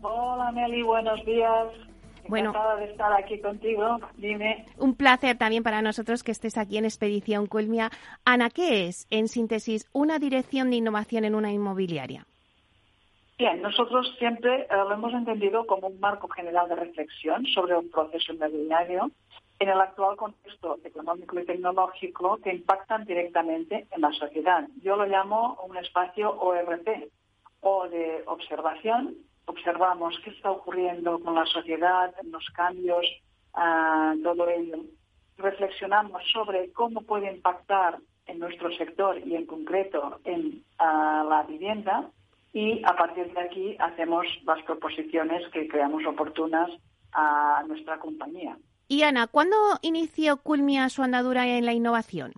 Hola, 0.00 0.50
Meli, 0.50 0.82
buenos 0.82 1.22
días. 1.26 1.66
Bueno, 2.26 2.48
Encantada 2.48 2.76
de 2.76 2.84
estar 2.86 3.12
aquí 3.12 3.38
contigo. 3.38 3.98
Dime. 4.16 4.64
Un 4.78 4.94
placer 4.94 5.36
también 5.36 5.62
para 5.62 5.82
nosotros 5.82 6.22
que 6.22 6.32
estés 6.32 6.56
aquí 6.56 6.78
en 6.78 6.86
Expedición 6.86 7.48
Culmia. 7.48 7.90
Ana, 8.24 8.48
¿qué 8.48 8.86
es, 8.86 9.06
en 9.10 9.28
síntesis, 9.28 9.90
una 9.92 10.18
dirección 10.18 10.70
de 10.70 10.76
innovación 10.76 11.26
en 11.26 11.34
una 11.34 11.52
inmobiliaria? 11.52 12.26
Bien, 13.38 13.60
nosotros 13.60 14.14
siempre 14.18 14.62
eh, 14.62 14.66
lo 14.70 14.94
hemos 14.94 15.12
entendido 15.12 15.66
como 15.66 15.88
un 15.88 16.00
marco 16.00 16.26
general 16.28 16.70
de 16.70 16.76
reflexión 16.76 17.44
sobre 17.46 17.76
un 17.76 17.90
proceso 17.90 18.32
inmobiliario 18.32 19.10
en 19.58 19.68
el 19.68 19.78
actual 19.78 20.16
contexto 20.16 20.78
económico 20.82 21.38
y 21.38 21.44
tecnológico 21.44 22.38
que 22.38 22.54
impactan 22.54 23.04
directamente 23.04 23.86
en 23.90 24.00
la 24.00 24.10
sociedad. 24.12 24.66
Yo 24.82 24.96
lo 24.96 25.04
llamo 25.04 25.58
un 25.68 25.76
espacio 25.76 26.34
ORP 26.34 27.10
o 27.60 27.86
de 27.88 28.22
observación. 28.26 29.14
Observamos 29.44 30.18
qué 30.24 30.30
está 30.30 30.50
ocurriendo 30.50 31.20
con 31.20 31.34
la 31.34 31.44
sociedad, 31.44 32.14
los 32.24 32.48
cambios, 32.54 33.04
ah, 33.52 34.14
todo 34.22 34.48
ello. 34.48 34.78
Reflexionamos 35.36 36.22
sobre 36.32 36.72
cómo 36.72 37.02
puede 37.02 37.30
impactar 37.30 37.98
en 38.24 38.38
nuestro 38.38 38.74
sector 38.78 39.18
y 39.18 39.36
en 39.36 39.44
concreto 39.44 40.20
en 40.24 40.64
ah, 40.78 41.22
la 41.28 41.42
vivienda 41.42 42.10
y 42.56 42.80
a 42.86 42.96
partir 42.96 43.30
de 43.34 43.40
aquí 43.40 43.76
hacemos 43.78 44.26
las 44.46 44.62
proposiciones 44.62 45.46
que 45.52 45.68
creamos 45.68 46.06
oportunas 46.06 46.70
a 47.12 47.62
nuestra 47.68 47.98
compañía. 47.98 48.56
Y 48.88 49.02
Ana, 49.02 49.26
¿cuándo 49.26 49.56
inició 49.82 50.38
Culmia 50.38 50.88
su 50.88 51.02
andadura 51.02 51.46
en 51.46 51.66
la 51.66 51.74
innovación? 51.74 52.32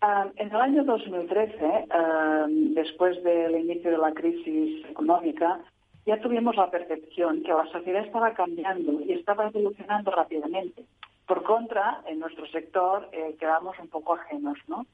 Ah, 0.00 0.26
en 0.34 0.48
el 0.48 0.60
año 0.60 0.82
2013, 0.82 1.86
ah, 1.90 2.46
después 2.48 3.22
del 3.22 3.54
inicio 3.60 3.92
de 3.92 3.98
la 3.98 4.12
crisis 4.12 4.84
económica, 4.90 5.60
ya 6.04 6.20
tuvimos 6.20 6.56
la 6.56 6.68
percepción 6.68 7.44
que 7.44 7.52
la 7.52 7.66
sociedad 7.70 8.04
estaba 8.04 8.34
cambiando 8.34 9.00
y 9.00 9.12
estaba 9.12 9.46
evolucionando 9.46 10.10
rápidamente. 10.10 10.84
Por 11.28 11.44
contra, 11.44 12.02
en 12.08 12.18
nuestro 12.18 12.48
sector 12.48 13.08
eh, 13.12 13.36
quedamos 13.38 13.78
un 13.78 13.86
poco 13.86 14.14
ajenos, 14.14 14.58
¿no? 14.66 14.86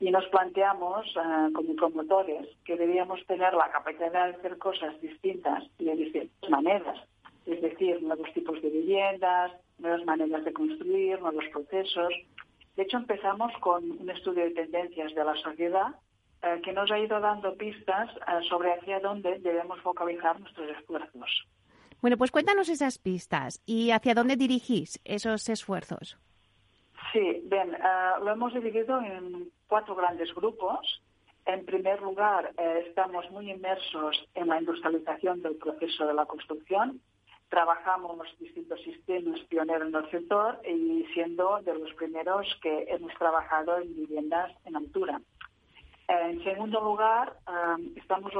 Y 0.00 0.10
nos 0.10 0.26
planteamos 0.26 1.06
eh, 1.06 1.52
como 1.52 1.74
promotores 1.74 2.46
que 2.64 2.76
debíamos 2.76 3.24
tener 3.26 3.54
la 3.54 3.70
capacidad 3.70 4.12
de 4.12 4.36
hacer 4.36 4.58
cosas 4.58 5.00
distintas 5.00 5.64
y 5.78 5.84
de 5.84 5.96
distintas 5.96 6.50
maneras, 6.50 6.98
es 7.46 7.60
decir, 7.60 8.02
nuevos 8.02 8.32
tipos 8.32 8.60
de 8.62 8.70
viviendas, 8.70 9.52
nuevas 9.78 10.04
maneras 10.04 10.44
de 10.44 10.52
construir, 10.52 11.20
nuevos 11.20 11.44
procesos. 11.52 12.12
De 12.76 12.82
hecho, 12.82 12.98
empezamos 12.98 13.52
con 13.60 13.90
un 13.90 14.10
estudio 14.10 14.44
de 14.44 14.50
tendencias 14.50 15.14
de 15.14 15.24
la 15.24 15.34
sociedad 15.36 15.94
eh, 16.42 16.60
que 16.62 16.72
nos 16.72 16.90
ha 16.90 16.98
ido 16.98 17.18
dando 17.18 17.56
pistas 17.56 18.08
eh, 18.16 18.48
sobre 18.48 18.72
hacia 18.72 19.00
dónde 19.00 19.38
debemos 19.40 19.80
focalizar 19.80 20.38
nuestros 20.38 20.70
esfuerzos. 20.70 21.48
Bueno, 22.00 22.16
pues 22.16 22.30
cuéntanos 22.30 22.68
esas 22.68 22.98
pistas 22.98 23.60
y 23.66 23.90
hacia 23.90 24.14
dónde 24.14 24.36
dirigís 24.36 25.00
esos 25.04 25.48
esfuerzos. 25.48 26.16
Sí, 27.12 27.42
bien, 27.44 27.76
lo 28.20 28.30
hemos 28.30 28.52
dividido 28.52 29.00
en 29.00 29.50
cuatro 29.66 29.94
grandes 29.94 30.34
grupos. 30.34 31.02
En 31.46 31.64
primer 31.64 32.02
lugar, 32.02 32.52
eh, 32.58 32.84
estamos 32.86 33.30
muy 33.30 33.50
inmersos 33.50 34.28
en 34.34 34.48
la 34.48 34.60
industrialización 34.60 35.40
del 35.40 35.56
proceso 35.56 36.06
de 36.06 36.12
la 36.12 36.26
construcción. 36.26 37.00
Trabajamos 37.48 38.28
distintos 38.38 38.82
sistemas 38.82 39.40
pioneros 39.48 39.88
en 39.88 39.94
el 39.94 40.10
sector 40.10 40.60
y 40.68 41.06
siendo 41.14 41.62
de 41.62 41.78
los 41.78 41.94
primeros 41.94 42.46
que 42.60 42.84
hemos 42.88 43.14
trabajado 43.14 43.78
en 43.78 43.94
viviendas 43.94 44.52
en 44.66 44.76
altura. 44.76 45.22
En 46.08 46.44
segundo 46.44 46.82
lugar, 46.82 47.38
eh, 47.48 47.92
estamos 47.96 48.32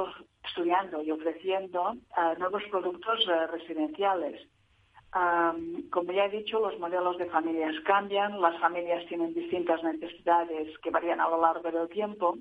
estudiando 0.43 1.01
y 1.01 1.09
ofreciendo 1.09 1.93
eh, 2.15 2.37
nuevos 2.37 2.61
productos 2.69 3.25
residenciales 3.51 4.47
como 5.11 6.11
ya 6.11 6.25
he 6.25 6.29
dicho, 6.29 6.59
los 6.59 6.79
modelos 6.79 7.17
de 7.17 7.25
familias 7.25 7.75
cambian, 7.85 8.39
las 8.41 8.59
familias 8.59 9.05
tienen 9.07 9.33
distintas 9.33 9.83
necesidades 9.83 10.77
que 10.79 10.91
varían 10.91 11.19
a 11.19 11.29
lo 11.29 11.41
largo 11.41 11.71
del 11.71 11.89
tiempo 11.89 12.37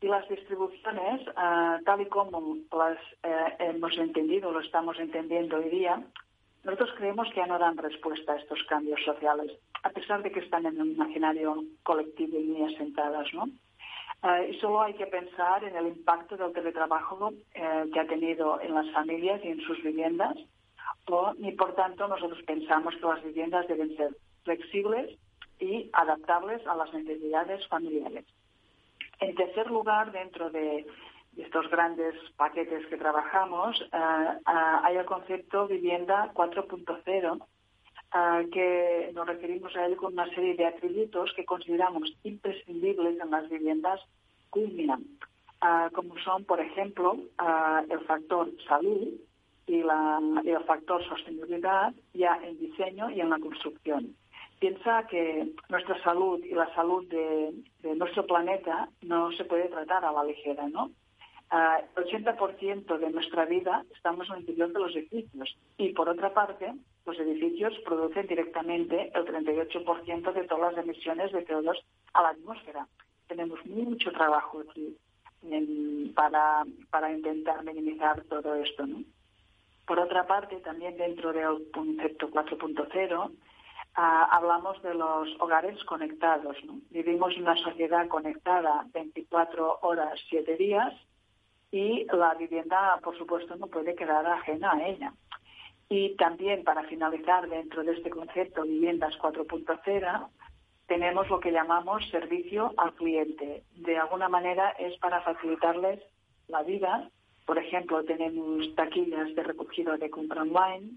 y 0.00 0.06
las 0.06 0.26
distribuciones, 0.28 1.20
ah, 1.36 1.78
tal 1.84 2.00
y 2.00 2.06
como 2.06 2.56
las 2.72 2.98
eh, 3.22 3.56
hemos 3.60 3.96
entendido, 3.98 4.50
lo 4.50 4.60
estamos 4.60 4.98
entendiendo 4.98 5.58
hoy 5.58 5.68
día, 5.68 6.02
nosotros 6.64 6.90
creemos 6.96 7.28
que 7.28 7.36
ya 7.36 7.46
no 7.46 7.58
dan 7.58 7.76
respuesta 7.76 8.32
a 8.32 8.38
estos 8.38 8.62
cambios 8.68 9.00
sociales, 9.04 9.52
a 9.82 9.90
pesar 9.90 10.22
de 10.22 10.30
que 10.30 10.40
están 10.40 10.66
en 10.66 10.80
el 10.80 10.92
imaginario 10.92 11.64
colectivo 11.82 12.38
y 12.38 12.44
muy 12.44 12.74
asentadas, 12.74 13.26
¿no? 13.34 13.44
Ah, 14.22 14.42
y 14.42 14.58
solo 14.58 14.82
hay 14.82 14.94
que 14.94 15.06
pensar 15.06 15.64
en 15.64 15.76
el 15.76 15.86
impacto 15.86 16.36
del 16.36 16.52
teletrabajo 16.52 17.32
eh, 17.54 17.84
que 17.92 18.00
ha 18.00 18.06
tenido 18.06 18.60
en 18.60 18.74
las 18.74 18.90
familias 18.92 19.40
y 19.44 19.48
en 19.48 19.60
sus 19.62 19.82
viviendas, 19.82 20.36
y 21.38 21.52
por 21.52 21.74
tanto 21.74 22.06
nosotros 22.08 22.42
pensamos 22.46 22.94
que 22.96 23.06
las 23.06 23.22
viviendas 23.22 23.66
deben 23.68 23.96
ser 23.96 24.10
flexibles 24.44 25.18
y 25.58 25.90
adaptables 25.92 26.66
a 26.66 26.74
las 26.74 26.92
necesidades 26.92 27.66
familiares. 27.68 28.24
En 29.20 29.34
tercer 29.34 29.70
lugar, 29.70 30.12
dentro 30.12 30.50
de 30.50 30.86
estos 31.36 31.68
grandes 31.70 32.14
paquetes 32.36 32.86
que 32.86 32.96
trabajamos, 32.96 33.80
eh, 33.80 33.86
eh, 33.92 34.40
hay 34.46 34.96
el 34.96 35.04
concepto 35.04 35.68
vivienda 35.68 36.30
4.0, 36.34 37.46
eh, 38.12 38.48
que 38.50 39.10
nos 39.14 39.26
referimos 39.26 39.76
a 39.76 39.86
él 39.86 39.96
con 39.96 40.14
una 40.14 40.28
serie 40.34 40.54
de 40.54 40.66
atributos 40.66 41.32
que 41.36 41.44
consideramos 41.44 42.12
imprescindibles 42.24 43.20
en 43.20 43.30
las 43.30 43.48
viviendas 43.48 44.00
culminan, 44.48 45.04
como 45.92 46.18
son, 46.18 46.44
por 46.44 46.58
ejemplo, 46.58 47.16
el 47.88 48.00
factor 48.00 48.50
salud, 48.66 49.10
y, 49.70 50.48
el 50.48 50.64
factor 50.66 51.02
sostenibilidad 51.04 51.94
ya 52.12 52.40
en 52.42 52.58
diseño 52.58 53.08
y 53.10 53.20
en 53.20 53.30
la 53.30 53.38
construcción. 53.38 54.16
Piensa 54.58 55.06
que 55.06 55.52
nuestra 55.68 56.02
salud 56.02 56.42
y 56.44 56.54
la 56.54 56.74
salud 56.74 57.06
de, 57.08 57.94
nuestro 57.94 58.26
planeta 58.26 58.88
no 59.02 59.30
se 59.32 59.44
puede 59.44 59.68
tratar 59.68 60.04
a 60.04 60.12
la 60.12 60.24
ligera, 60.24 60.68
¿no? 60.68 60.90
Ah, 61.50 61.80
el 61.96 62.04
80% 62.04 62.98
de 62.98 63.10
nuestra 63.10 63.44
vida 63.44 63.84
estamos 63.94 64.28
en 64.28 64.34
el 64.34 64.40
interior 64.40 64.72
de 64.72 64.78
los 64.78 64.94
edificios 64.94 65.56
y, 65.78 65.92
por 65.92 66.08
otra 66.08 66.32
parte, 66.32 66.72
los 67.06 67.18
edificios 67.18 67.72
producen 67.84 68.26
directamente 68.26 69.10
el 69.14 69.24
38% 69.24 70.32
de 70.32 70.44
todas 70.44 70.74
las 70.74 70.84
emisiones 70.84 71.32
de 71.32 71.46
CO2 71.46 71.76
a 72.12 72.22
la 72.22 72.28
atmósfera. 72.30 72.86
Tenemos 73.26 73.64
mucho 73.66 74.12
trabajo 74.12 74.62
aquí 74.68 74.96
para, 76.14 76.64
para 76.90 77.12
intentar 77.12 77.64
minimizar 77.64 78.22
todo 78.24 78.54
esto, 78.56 78.86
¿no? 78.86 79.02
Por 79.90 79.98
otra 79.98 80.24
parte, 80.24 80.54
también 80.60 80.96
dentro 80.96 81.32
del 81.32 81.68
concepto 81.72 82.30
4.0, 82.30 83.32
ah, 83.96 84.28
hablamos 84.30 84.80
de 84.84 84.94
los 84.94 85.28
hogares 85.40 85.82
conectados. 85.82 86.56
Vivimos 86.90 87.34
en 87.34 87.42
una 87.42 87.56
sociedad 87.56 88.06
conectada 88.06 88.86
24 88.94 89.80
horas, 89.82 90.12
7 90.28 90.56
días 90.58 90.94
y 91.72 92.04
la 92.04 92.34
vivienda, 92.34 93.00
por 93.02 93.18
supuesto, 93.18 93.56
no 93.56 93.66
puede 93.66 93.96
quedar 93.96 94.24
ajena 94.24 94.74
a 94.74 94.86
ella. 94.86 95.12
Y 95.88 96.14
también, 96.14 96.62
para 96.62 96.84
finalizar, 96.84 97.48
dentro 97.48 97.82
de 97.82 97.94
este 97.94 98.10
concepto 98.10 98.62
viviendas 98.62 99.18
4.0, 99.18 100.28
tenemos 100.86 101.28
lo 101.28 101.40
que 101.40 101.50
llamamos 101.50 102.08
servicio 102.10 102.72
al 102.76 102.94
cliente. 102.94 103.64
De 103.74 103.98
alguna 103.98 104.28
manera 104.28 104.70
es 104.78 104.96
para 105.00 105.20
facilitarles 105.22 105.98
la 106.46 106.62
vida 106.62 107.10
Por 107.50 107.58
ejemplo, 107.58 108.04
tenemos 108.04 108.72
taquillas 108.76 109.34
de 109.34 109.42
recogido 109.42 109.98
de 109.98 110.08
compra 110.08 110.42
online, 110.42 110.92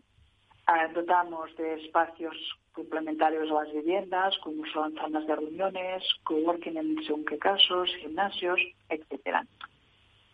dotamos 0.94 1.50
de 1.56 1.84
espacios 1.84 2.36
complementarios 2.74 3.50
a 3.50 3.64
las 3.64 3.74
viviendas, 3.74 4.38
como 4.44 4.64
son 4.68 4.94
zonas 4.94 5.26
de 5.26 5.36
reuniones, 5.36 6.04
coworking 6.24 6.78
en 6.78 7.04
según 7.06 7.26
qué 7.26 7.40
casos, 7.40 7.90
gimnasios, 8.02 8.60
etcétera. 8.88 9.48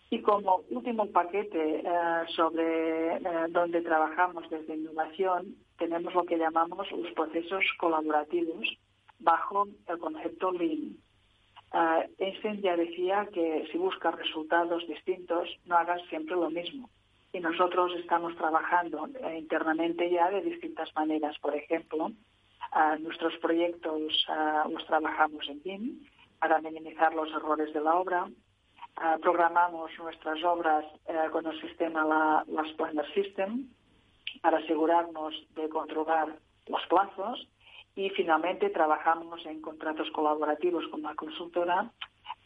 Y 0.10 0.22
como 0.22 0.64
último 0.72 1.06
paquete 1.06 1.84
eh, 1.86 2.26
sobre 2.36 3.16
eh, 3.16 3.22
donde 3.52 3.82
trabajamos 3.82 4.50
desde 4.50 4.76
innovación, 4.76 5.56
tenemos 5.78 6.14
lo 6.14 6.26
que 6.26 6.38
llamamos 6.38 6.92
los 6.92 7.14
procesos 7.14 7.64
colaborativos 7.80 8.68
bajo 9.20 9.70
el 9.88 9.98
concepto 10.00 10.52
Lean. 10.52 10.98
Uh, 11.72 12.02
Einstein 12.18 12.62
ya 12.62 12.76
decía 12.76 13.28
que 13.32 13.68
si 13.72 13.78
buscas 13.78 14.16
resultados 14.16 14.88
distintos, 14.88 15.48
no 15.66 15.78
hagas 15.78 16.02
siempre 16.10 16.36
lo 16.36 16.50
mismo. 16.50 16.90
Y 17.32 17.40
nosotros 17.40 17.92
estamos 17.96 18.36
trabajando 18.38 19.08
internamente 19.38 20.10
ya 20.10 20.32
de 20.32 20.42
distintas 20.42 20.90
maneras. 20.96 21.38
Por 21.40 21.56
ejemplo, 21.56 22.12
nuestros 23.02 23.36
proyectos 23.38 24.26
los 24.68 24.86
trabajamos 24.88 25.48
en 25.48 25.62
BIM 25.62 26.08
para 26.40 26.60
minimizar 26.60 27.14
los 27.14 27.30
errores 27.32 27.72
de 27.74 27.82
la 27.82 27.96
obra. 27.96 28.28
programamos 29.22 29.92
nuestras 30.00 30.44
obras 30.44 30.86
eh, 31.08 31.30
con 31.32 31.46
el 31.46 31.62
sistema 31.62 32.04
la, 32.04 32.44
las 32.48 32.70
Planner 32.74 33.06
System 33.14 33.70
para 34.42 34.58
asegurarnos 34.58 35.34
de 35.56 35.70
controlar 35.70 36.36
los 36.68 36.86
plazos 36.88 37.48
y 38.00 38.10
finalmente 38.12 38.70
trabajamos 38.70 39.46
en 39.46 39.60
contratos 39.60 40.10
colaborativos 40.12 40.88
con 40.88 41.02
la 41.02 41.14
consultora 41.16 41.92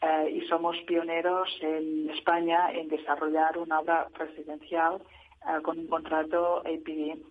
eh, 0.02 0.30
y 0.30 0.48
somos 0.48 0.76
pioneros 0.84 1.48
en 1.60 2.10
España 2.10 2.72
en 2.72 2.88
desarrollar 2.88 3.56
una 3.58 3.78
obra 3.78 4.08
residencial 4.14 5.00
eh, 5.42 5.62
con 5.62 5.78
un 5.78 5.86
contrato 5.86 6.58
APD. 6.58 7.22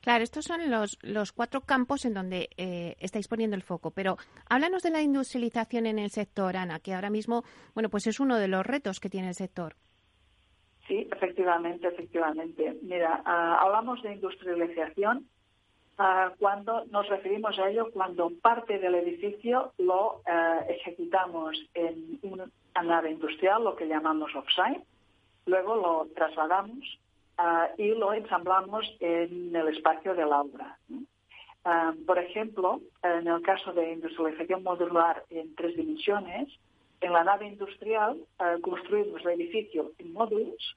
Claro, 0.00 0.24
estos 0.24 0.46
son 0.46 0.70
los, 0.70 0.98
los 1.02 1.32
cuatro 1.32 1.60
campos 1.60 2.06
en 2.06 2.14
donde 2.14 2.48
eh, 2.56 2.96
estáis 3.00 3.28
poniendo 3.28 3.54
el 3.54 3.62
foco. 3.62 3.90
Pero 3.90 4.16
háblanos 4.48 4.82
de 4.82 4.90
la 4.90 5.02
industrialización 5.02 5.86
en 5.86 5.98
el 5.98 6.10
sector, 6.10 6.56
Ana, 6.56 6.80
que 6.80 6.94
ahora 6.94 7.10
mismo, 7.10 7.44
bueno, 7.74 7.90
pues 7.90 8.06
es 8.06 8.18
uno 8.18 8.38
de 8.38 8.48
los 8.48 8.66
retos 8.66 8.98
que 8.98 9.10
tiene 9.10 9.28
el 9.28 9.34
sector. 9.34 9.76
Sí, 10.88 11.06
efectivamente, 11.12 11.86
efectivamente. 11.86 12.78
Mira, 12.82 13.22
ah, 13.26 13.58
hablamos 13.60 14.02
de 14.02 14.14
industrialización 14.14 15.28
ah, 16.00 16.32
cuando 16.38 16.84
nos 16.86 17.08
referimos 17.08 17.58
a 17.58 17.68
ello 17.68 17.90
cuando 17.92 18.30
parte 18.42 18.78
del 18.78 18.94
edificio 18.94 19.72
lo 19.78 20.22
ah, 20.26 20.60
ejecutamos 20.68 21.56
en 21.74 22.18
una 22.22 22.46
nave 22.82 23.10
industrial, 23.10 23.62
lo 23.62 23.76
que 23.76 23.86
llamamos 23.86 24.34
offsite, 24.34 24.82
luego 25.46 25.76
lo 25.76 26.06
trasladamos 26.14 26.98
y 27.78 27.94
lo 27.94 28.12
ensamblamos 28.12 28.84
en 29.00 29.56
el 29.56 29.68
espacio 29.68 30.14
de 30.14 30.26
la 30.26 30.42
obra. 30.42 30.78
por 32.06 32.18
ejemplo, 32.18 32.80
en 33.02 33.26
el 33.26 33.40
caso 33.40 33.72
de 33.72 33.94
industrialización 33.94 34.62
modular 34.62 35.24
en 35.30 35.54
tres 35.54 35.74
dimensiones, 35.74 36.48
en 37.00 37.12
la 37.14 37.24
nave 37.24 37.46
industrial 37.46 38.18
construimos 38.60 39.22
el 39.24 39.40
edificio 39.40 39.92
en 39.98 40.12
módulos 40.12 40.76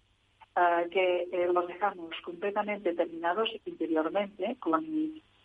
que 0.92 1.28
eh, 1.32 1.50
los 1.52 1.68
dejamos 1.68 2.16
completamente 2.24 2.94
terminados 2.94 3.50
interiormente 3.66 4.56
con, 4.60 4.86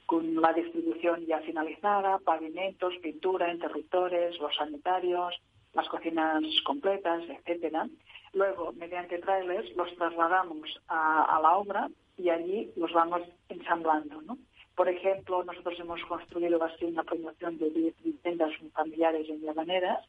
con 0.05 0.35
la 0.41 0.53
distribución 0.53 1.25
ya 1.27 1.39
finalizada, 1.41 2.19
pavimentos, 2.19 2.95
pintura, 3.03 3.53
interruptores, 3.53 4.39
los 4.39 4.55
sanitarios, 4.55 5.35
las 5.73 5.89
cocinas 5.89 6.43
completas, 6.65 7.23
etcétera. 7.29 7.89
Luego, 8.35 8.73
mediante 8.73 9.19
trailers, 9.19 9.75
los 9.77 9.95
trasladamos 9.97 10.81
a, 10.89 11.41
la 11.43 11.57
obra 11.57 11.89
y 12.19 12.29
allí 12.29 12.71
los 12.77 12.93
vamos 12.93 13.23
ensamblando. 13.49 14.21
¿no? 14.23 14.37
Por 14.77 14.89
ejemplo, 14.89 15.43
nosotros 15.45 15.79
hemos 15.81 16.03
construido 16.05 16.63
así 16.63 16.85
una 16.85 17.05
promoción 17.05 17.59
de 17.59 17.71
10 17.71 18.03
viviendas 18.03 18.53
familiares 18.75 19.29
en 19.31 19.41
Llamaneras, 19.41 20.05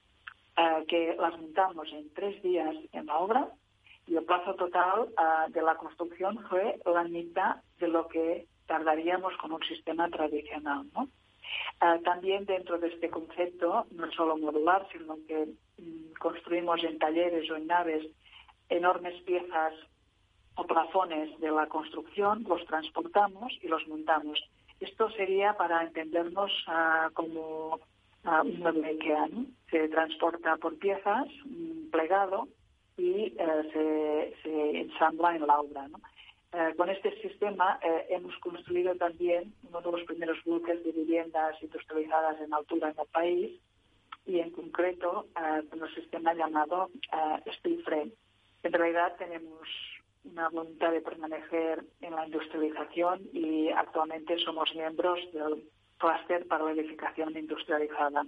eh, 0.58 0.86
que 0.88 1.16
las 1.18 1.40
montamos 1.40 1.88
en 1.94 2.14
tres 2.14 2.42
días 2.44 2.76
en 2.92 3.06
la 3.06 3.18
obra 3.20 3.50
y 4.10 4.18
el 4.18 4.26
plazo 4.26 4.56
total 4.56 5.08
eh, 5.10 5.52
de 5.52 5.62
la 5.62 5.76
construcción 5.76 6.44
fue 6.50 6.80
la 6.86 7.04
mitad 7.04 7.58
de 7.78 7.88
lo 7.88 8.08
que 8.08 8.48
tardaríamos 8.66 9.38
con 9.38 9.52
un 9.52 9.62
sistema 9.64 10.10
tradicional. 10.10 10.88
¿no? 10.96 11.08
Eh, 11.82 12.02
también 12.04 12.46
dentro 12.46 12.80
de 12.80 12.88
este 12.88 13.10
concepto, 13.10 13.86
no 13.92 14.12
solo 14.12 14.36
modular, 14.36 14.88
sino 14.92 15.16
que 15.28 15.48
mm, 15.78 16.14
construimos 16.20 16.84
en 16.84 16.98
talleres 16.98 17.50
o 17.52 17.56
en 17.56 17.68
naves 17.68 18.08
enormes 18.70 19.22
piezas 19.24 19.74
o 20.56 20.66
plafones 20.66 21.40
de 21.40 21.52
la 21.52 21.68
construcción, 21.68 22.44
los 22.50 22.66
transportamos 22.66 23.54
y 23.62 23.68
los 23.68 23.88
montamos. 23.88 24.40
Esto 24.80 25.10
sería 25.12 25.54
para 25.54 25.84
entendernos 25.84 26.52
uh, 26.68 27.14
como 27.14 27.76
uh, 27.76 28.42
un 28.44 28.60
mueble 28.60 28.88
IKEA. 28.90 29.30
Se 29.70 29.88
transporta 29.90 30.58
por 30.58 30.78
piezas, 30.78 31.28
plegado, 31.92 32.48
y 33.00 33.34
uh, 33.40 33.72
se, 33.72 34.34
se, 34.44 34.80
ensambla 34.82 35.36
en 35.36 35.48
la 35.48 35.60
obra. 35.60 35.88
¿no? 35.88 36.00
Eh, 36.52 36.74
con 36.76 36.90
este 36.90 37.12
sistema 37.22 37.80
eh, 37.84 38.08
hemos 38.10 38.36
construido 38.40 38.96
también 38.96 39.54
uno 39.68 39.82
de 39.82 39.92
los 39.92 40.04
primeros 40.04 40.44
bloques 40.44 40.84
de 40.84 40.92
viviendas 40.92 41.62
industrializadas 41.62 42.42
en 42.42 42.52
altura 42.52 42.90
en 42.90 43.00
el 43.00 43.08
país 43.08 43.62
y 44.26 44.40
en 44.40 44.50
concreto 44.50 45.28
eh, 45.40 45.64
un 45.72 45.88
sistema 45.94 46.34
llamado 46.34 46.90
Steel 47.60 47.84
Frame. 47.84 48.12
En 48.64 48.74
realidad 48.74 49.16
tenemos 49.18 49.70
una 50.24 50.50
voluntad 50.50 50.92
de 50.92 51.02
permanecer 51.02 51.86
en 52.02 52.16
la 52.16 52.26
industrialización 52.26 53.22
y 53.32 53.70
actualmente 53.70 54.38
somos 54.40 54.74
miembros 54.74 55.20
del 55.32 55.64
clúster 56.00 56.48
para 56.48 56.66
la 56.66 56.72
edificación 56.72 57.38
industrializada. 57.38 58.26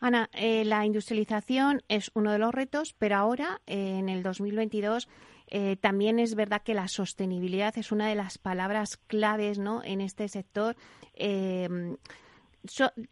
Ana, 0.00 0.28
la 0.32 0.84
industrialización 0.84 1.82
es 1.88 2.10
uno 2.14 2.32
de 2.32 2.38
los 2.38 2.54
retos, 2.54 2.94
pero 2.98 3.16
ahora, 3.16 3.60
en 3.66 4.08
el 4.08 4.22
2022, 4.22 5.08
eh, 5.48 5.76
también 5.76 6.18
es 6.18 6.34
verdad 6.34 6.62
que 6.62 6.74
la 6.74 6.88
sostenibilidad 6.88 7.76
es 7.78 7.92
una 7.92 8.08
de 8.08 8.14
las 8.14 8.38
palabras 8.38 8.96
claves 8.96 9.58
¿no? 9.58 9.82
en 9.84 10.00
este 10.00 10.28
sector. 10.28 10.76
Eh, 11.14 11.68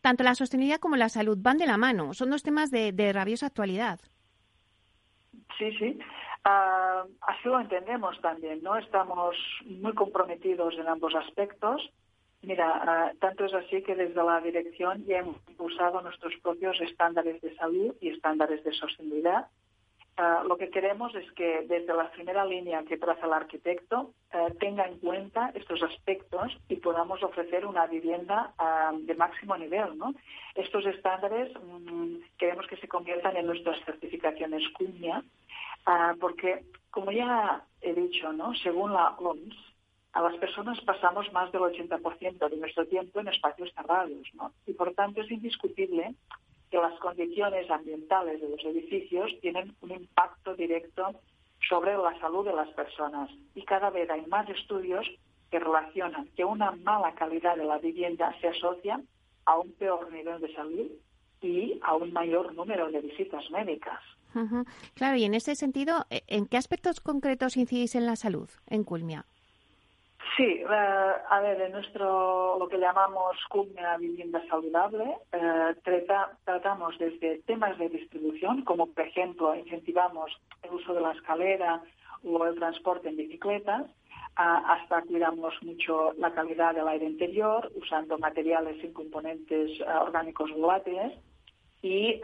tanto 0.00 0.24
la 0.24 0.34
sostenibilidad 0.34 0.80
como 0.80 0.96
la 0.96 1.08
salud 1.08 1.38
van 1.40 1.58
de 1.58 1.66
la 1.66 1.76
mano. 1.76 2.12
Son 2.12 2.30
dos 2.30 2.42
temas 2.42 2.70
de, 2.70 3.12
rabiosa 3.12 3.46
actualidad. 3.46 4.00
Sí, 5.58 5.70
sí. 5.78 5.98
Ah, 6.44 7.04
así 7.22 7.48
lo 7.48 7.60
entendemos 7.60 8.20
también, 8.20 8.62
¿no? 8.62 8.76
Estamos 8.76 9.36
muy 9.64 9.94
comprometidos 9.94 10.74
en 10.74 10.88
ambos 10.88 11.14
aspectos. 11.14 11.88
Mira, 12.46 12.68
ah, 12.68 13.12
tanto 13.20 13.44
es 13.44 13.54
así 13.54 13.82
que 13.82 13.94
desde 13.94 14.22
la 14.22 14.40
dirección 14.40 15.04
ya 15.06 15.18
hemos 15.18 15.36
impulsado 15.48 16.00
nuestros 16.00 16.34
propios 16.42 16.80
estándares 16.80 17.40
de 17.40 17.54
salud 17.56 17.94
y 18.00 18.10
estándares 18.10 18.62
de 18.64 18.72
sostenibilidad 18.72 19.46
Ah, 20.16 20.44
lo 20.46 20.56
que 20.56 20.70
queremos 20.70 21.12
es 21.16 21.30
que 21.32 21.66
desde 21.66 21.92
la 21.92 22.08
primera 22.12 22.44
línea 22.44 22.84
que 22.84 22.96
traza 22.96 23.26
el 23.26 23.32
arquitecto 23.32 24.12
eh, 24.32 24.54
tenga 24.60 24.86
en 24.86 24.98
cuenta 24.98 25.50
estos 25.54 25.82
aspectos 25.82 26.56
y 26.68 26.76
podamos 26.76 27.20
ofrecer 27.24 27.66
una 27.66 27.86
vivienda 27.88 28.54
ah, 28.58 28.92
de 28.94 29.14
máximo 29.16 29.56
nivel. 29.56 29.98
¿no? 29.98 30.14
Estos 30.54 30.86
estándares 30.86 31.52
mm, 31.60 32.16
queremos 32.38 32.66
que 32.68 32.76
se 32.76 32.86
conviertan 32.86 33.36
en 33.36 33.46
nuestras 33.46 33.84
certificaciones 33.84 34.62
CUMIA, 34.74 35.24
ah, 35.86 36.14
porque, 36.20 36.64
como 36.92 37.10
ya 37.10 37.64
he 37.80 37.92
dicho, 37.92 38.32
¿no? 38.32 38.54
según 38.54 38.92
la 38.92 39.16
OMS, 39.18 39.73
a 40.14 40.22
las 40.22 40.36
personas 40.36 40.80
pasamos 40.82 41.30
más 41.32 41.50
del 41.50 41.62
80% 41.62 42.48
de 42.48 42.56
nuestro 42.56 42.86
tiempo 42.86 43.18
en 43.18 43.28
espacios 43.28 43.72
cerrados. 43.74 44.12
Y, 44.64 44.72
por 44.72 44.94
tanto, 44.94 45.20
es 45.20 45.30
indiscutible 45.30 46.14
que 46.70 46.78
las 46.78 46.98
condiciones 47.00 47.68
ambientales 47.68 48.40
de 48.40 48.48
los 48.48 48.64
edificios 48.64 49.32
tienen 49.40 49.74
un 49.80 49.90
impacto 49.90 50.54
directo 50.54 51.10
sobre 51.68 51.96
la 51.96 52.16
salud 52.20 52.44
de 52.44 52.54
las 52.54 52.68
personas 52.70 53.30
y 53.54 53.62
cada 53.62 53.90
vez 53.90 54.08
hay 54.10 54.24
más 54.26 54.48
estudios 54.48 55.06
que 55.50 55.58
relacionan 55.58 56.28
que 56.36 56.44
una 56.44 56.72
mala 56.72 57.14
calidad 57.14 57.56
de 57.56 57.64
la 57.64 57.78
vivienda 57.78 58.34
se 58.40 58.48
asocia 58.48 59.00
a 59.46 59.58
un 59.58 59.72
peor 59.72 60.12
nivel 60.12 60.40
de 60.40 60.54
salud 60.54 60.90
y 61.40 61.80
a 61.82 61.94
un 61.94 62.12
mayor 62.12 62.54
número 62.54 62.90
de 62.90 63.00
visitas 63.00 63.50
médicas. 63.50 64.00
Claro, 64.94 65.16
y 65.16 65.24
en 65.24 65.34
ese 65.34 65.54
sentido, 65.54 66.06
¿en 66.10 66.46
qué 66.46 66.56
aspectos 66.56 67.00
concretos 67.00 67.56
incidís 67.56 67.94
en 67.94 68.06
la 68.06 68.16
salud 68.16 68.50
en 68.66 68.82
Culmia? 68.82 69.26
Sí, 70.36 70.42
eh, 70.42 70.66
a 70.66 71.40
ver, 71.40 71.60
en 71.60 71.72
nuestro, 71.72 72.58
lo 72.58 72.68
que 72.68 72.78
llamamos 72.78 73.36
Cumbia 73.48 73.96
Vivienda 73.98 74.42
Saludable, 74.48 75.16
eh, 75.32 75.74
tratamos 76.44 76.98
desde 76.98 77.38
temas 77.46 77.78
de 77.78 77.88
distribución, 77.88 78.62
como 78.62 78.88
por 78.88 79.06
ejemplo 79.06 79.54
incentivamos 79.54 80.32
el 80.62 80.72
uso 80.72 80.92
de 80.92 81.02
la 81.02 81.12
escalera 81.12 81.82
o 82.24 82.44
el 82.46 82.56
transporte 82.56 83.08
en 83.08 83.16
bicicletas, 83.16 83.86
hasta 84.34 85.02
cuidamos 85.02 85.54
mucho 85.62 86.12
la 86.18 86.32
calidad 86.34 86.74
del 86.74 86.88
aire 86.88 87.06
interior, 87.06 87.70
usando 87.76 88.18
materiales 88.18 88.80
sin 88.80 88.92
componentes 88.92 89.70
eh, 89.78 89.84
orgánicos 90.00 90.50
volátiles 90.50 91.12
y 91.82 92.20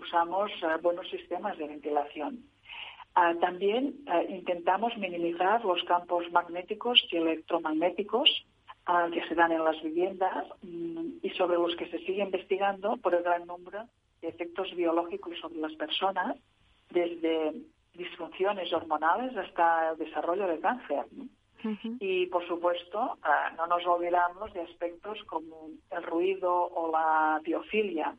usamos 0.00 0.50
buenos 0.82 1.08
sistemas 1.10 1.56
de 1.58 1.68
ventilación. 1.68 2.42
Ah, 3.14 3.34
también 3.40 3.96
ah, 4.06 4.22
intentamos 4.22 4.96
minimizar 4.96 5.64
los 5.64 5.82
campos 5.84 6.30
magnéticos 6.30 7.04
y 7.10 7.16
electromagnéticos 7.16 8.46
ah, 8.86 9.08
que 9.12 9.26
se 9.26 9.34
dan 9.34 9.50
en 9.52 9.64
las 9.64 9.82
viviendas 9.82 10.46
mm, 10.62 11.18
y 11.22 11.30
sobre 11.30 11.56
los 11.56 11.74
que 11.76 11.88
se 11.90 11.98
sigue 11.98 12.22
investigando 12.22 12.96
por 12.98 13.14
el 13.14 13.24
gran 13.24 13.46
número 13.46 13.84
de 14.20 14.28
efectos 14.28 14.74
biológicos 14.76 15.38
sobre 15.40 15.58
las 15.58 15.74
personas, 15.74 16.36
desde 16.90 17.54
disfunciones 17.94 18.72
hormonales 18.72 19.36
hasta 19.36 19.90
el 19.90 19.98
desarrollo 19.98 20.46
de 20.46 20.60
cáncer. 20.60 21.06
Y, 21.98 22.26
por 22.26 22.46
supuesto, 22.46 23.18
no 23.56 23.66
nos 23.66 23.84
olvidamos 23.84 24.52
de 24.52 24.60
aspectos 24.60 25.18
como 25.24 25.70
el 25.90 26.02
ruido 26.04 26.52
o 26.52 26.92
la 26.92 27.40
biofilia. 27.42 28.14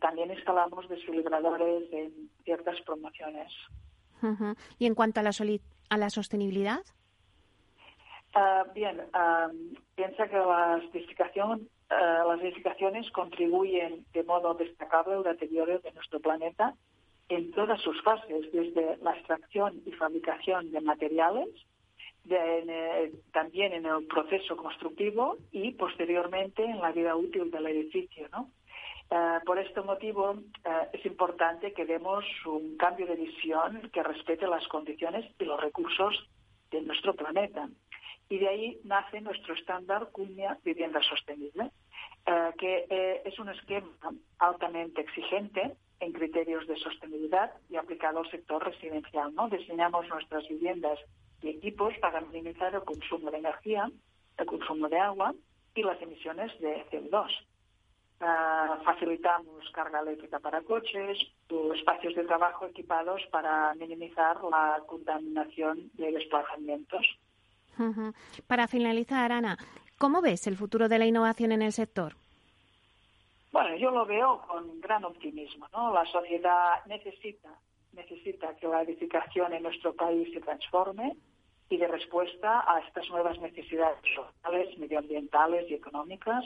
también 0.00 0.32
instalamos 0.32 0.88
desfibriladores 0.88 1.92
en 1.92 2.30
ciertas 2.44 2.80
promociones. 2.80 3.52
¿Y 4.78 4.86
en 4.86 4.94
cuanto 4.94 5.20
a 5.20 5.22
la, 5.22 5.30
a 5.90 5.96
la 5.98 6.10
sostenibilidad? 6.10 6.80
Ah, 8.34 8.64
bien, 8.74 9.00
ah, 9.14 9.48
piensa 9.94 10.28
que 10.28 10.36
edificación, 10.92 11.68
ah, 11.88 12.24
las 12.28 12.40
edificaciones 12.42 13.10
contribuyen 13.10 14.04
de 14.12 14.22
modo 14.24 14.52
destacable 14.54 15.14
al 15.14 15.22
deterioro 15.22 15.78
de 15.78 15.92
nuestro 15.92 16.20
planeta 16.20 16.74
en 17.28 17.50
todas 17.52 17.80
sus 17.80 18.00
fases, 18.02 18.52
desde 18.52 18.98
la 18.98 19.12
extracción 19.12 19.80
y 19.86 19.92
fabricación 19.92 20.70
de 20.70 20.80
materiales, 20.80 21.48
también 23.32 23.72
en 23.72 23.86
el 23.86 24.06
proceso 24.06 24.56
constructivo 24.56 25.38
y 25.52 25.72
posteriormente 25.72 26.62
en 26.64 26.80
la 26.80 26.92
vida 26.92 27.16
útil 27.16 27.50
del 27.50 27.66
edificio, 27.68 28.28
¿no? 28.32 28.50
Eh, 29.08 29.38
por 29.44 29.58
este 29.58 29.80
motivo 29.82 30.34
eh, 30.64 30.88
es 30.92 31.06
importante 31.06 31.72
que 31.72 31.86
demos 31.86 32.24
un 32.44 32.76
cambio 32.76 33.06
de 33.06 33.14
visión 33.14 33.88
que 33.92 34.02
respete 34.02 34.46
las 34.48 34.66
condiciones 34.66 35.24
y 35.38 35.44
los 35.44 35.60
recursos 35.60 36.28
de 36.70 36.82
nuestro 36.82 37.14
planeta. 37.14 37.68
Y 38.28 38.38
de 38.38 38.48
ahí 38.48 38.80
nace 38.82 39.20
nuestro 39.20 39.54
estándar 39.54 40.08
CUNIA 40.10 40.58
Vivienda 40.64 41.00
Sostenible, 41.02 41.70
eh, 42.26 42.50
que 42.58 43.22
es 43.24 43.38
un 43.38 43.48
esquema 43.48 43.88
altamente 44.40 45.02
exigente 45.02 45.76
en 46.00 46.12
criterios 46.12 46.66
de 46.66 46.76
sostenibilidad 46.76 47.52
y 47.70 47.76
aplicado 47.76 48.18
al 48.18 48.30
sector 48.30 48.64
residencial. 48.64 49.32
¿no? 49.34 49.48
Diseñamos 49.48 50.08
nuestras 50.08 50.46
viviendas 50.48 50.98
y 51.42 51.50
equipos 51.50 51.94
para 52.00 52.20
minimizar 52.22 52.74
el 52.74 52.82
consumo 52.82 53.30
de 53.30 53.38
energía, 53.38 53.88
el 54.36 54.46
consumo 54.46 54.88
de 54.88 54.98
agua 54.98 55.32
y 55.76 55.82
las 55.84 56.02
emisiones 56.02 56.50
de 56.58 56.84
CO2. 56.90 57.30
Ah, 58.20 58.78
facilitamos 58.82 59.70
carga 59.72 60.00
eléctrica 60.00 60.38
para 60.38 60.62
coches, 60.62 61.18
espacios 61.74 62.14
de 62.14 62.24
trabajo 62.24 62.64
equipados 62.64 63.20
para 63.30 63.74
minimizar 63.74 64.42
la 64.44 64.82
contaminación 64.86 65.90
de 65.94 66.12
desplazamientos. 66.12 67.06
Para 68.46 68.68
finalizar, 68.68 69.32
Ana, 69.32 69.58
¿cómo 69.98 70.22
ves 70.22 70.46
el 70.46 70.56
futuro 70.56 70.88
de 70.88 70.98
la 70.98 71.04
innovación 71.04 71.52
en 71.52 71.60
el 71.60 71.72
sector? 71.72 72.14
Bueno, 73.52 73.76
yo 73.76 73.90
lo 73.90 74.06
veo 74.06 74.40
con 74.48 74.80
gran 74.80 75.04
optimismo. 75.04 75.68
¿no? 75.74 75.92
La 75.92 76.06
sociedad 76.06 76.84
necesita, 76.86 77.50
necesita 77.92 78.56
que 78.56 78.66
la 78.66 78.80
edificación 78.80 79.52
en 79.52 79.62
nuestro 79.62 79.94
país 79.94 80.32
se 80.32 80.40
transforme 80.40 81.16
y 81.68 81.76
de 81.76 81.86
respuesta 81.86 82.64
a 82.66 82.80
estas 82.80 83.10
nuevas 83.10 83.38
necesidades 83.40 83.98
sociales, 84.14 84.78
medioambientales 84.78 85.70
y 85.70 85.74
económicas 85.74 86.44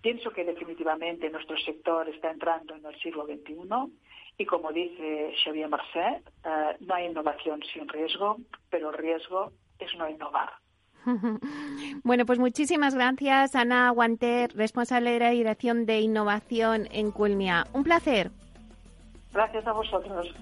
Pienso 0.00 0.30
que 0.30 0.44
definitivamente 0.44 1.30
nuestro 1.30 1.56
sector 1.58 2.08
está 2.08 2.30
entrando 2.30 2.74
en 2.74 2.84
el 2.84 2.98
siglo 3.00 3.26
XXI 3.26 3.54
y 4.38 4.44
como 4.44 4.72
dice 4.72 5.32
Xavier 5.42 5.68
Marcet, 5.68 6.22
eh, 6.44 6.76
no 6.80 6.94
hay 6.94 7.06
innovación 7.06 7.62
sin 7.72 7.88
riesgo, 7.88 8.36
pero 8.70 8.90
el 8.90 8.98
riesgo 8.98 9.52
es 9.78 9.94
no 9.96 10.08
innovar. 10.08 10.50
Bueno, 12.02 12.26
pues 12.26 12.38
muchísimas 12.38 12.94
gracias, 12.94 13.54
Ana 13.56 13.90
Guanter, 13.90 14.54
responsable 14.54 15.10
de 15.12 15.18
la 15.18 15.30
Dirección 15.30 15.86
de 15.86 16.00
Innovación 16.00 16.88
en 16.92 17.10
Culmia. 17.10 17.66
Un 17.72 17.84
placer. 17.84 18.30
Gracias 19.32 19.66
a 19.66 19.72
vosotros. 19.72 20.32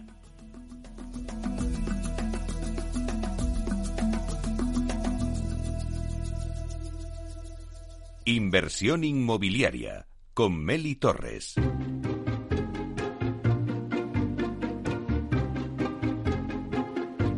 Inversión 8.27 9.05
inmobiliaria 9.05 10.07
con 10.33 10.57
Meli 10.65 10.95
Torres. 10.95 11.57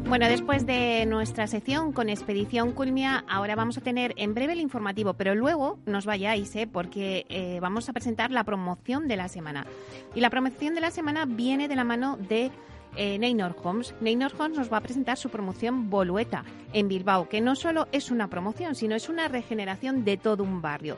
Bueno, 0.04 0.28
después 0.28 0.64
de 0.64 1.04
nuestra 1.06 1.48
sección 1.48 1.90
con 1.90 2.08
Expedición 2.08 2.70
Culmia, 2.70 3.24
ahora 3.28 3.56
vamos 3.56 3.76
a 3.78 3.80
tener 3.80 4.14
en 4.16 4.34
breve 4.34 4.52
el 4.52 4.60
informativo, 4.60 5.14
pero 5.14 5.34
luego 5.34 5.80
nos 5.86 6.06
vayáis, 6.06 6.54
¿eh? 6.54 6.68
porque 6.72 7.26
eh, 7.30 7.58
vamos 7.60 7.88
a 7.88 7.92
presentar 7.92 8.30
la 8.30 8.44
promoción 8.44 9.08
de 9.08 9.16
la 9.16 9.26
semana. 9.26 9.66
Y 10.14 10.20
la 10.20 10.30
promoción 10.30 10.76
de 10.76 10.82
la 10.82 10.92
semana 10.92 11.24
viene 11.26 11.66
de 11.66 11.74
la 11.74 11.82
mano 11.82 12.16
de 12.16 12.52
eh, 12.96 13.18
Neynor 13.18 13.56
Homes. 13.62 13.94
Neynor 14.00 14.32
Homes 14.38 14.58
nos 14.58 14.72
va 14.72 14.78
a 14.78 14.82
presentar 14.82 15.16
su 15.16 15.28
promoción 15.28 15.90
Bolueta 15.90 16.44
en 16.72 16.88
Bilbao, 16.88 17.28
que 17.28 17.40
no 17.40 17.54
solo 17.54 17.88
es 17.92 18.10
una 18.10 18.28
promoción, 18.28 18.74
sino 18.74 18.94
es 18.94 19.08
una 19.08 19.28
regeneración 19.28 20.04
de 20.04 20.16
todo 20.16 20.42
un 20.42 20.62
barrio. 20.62 20.96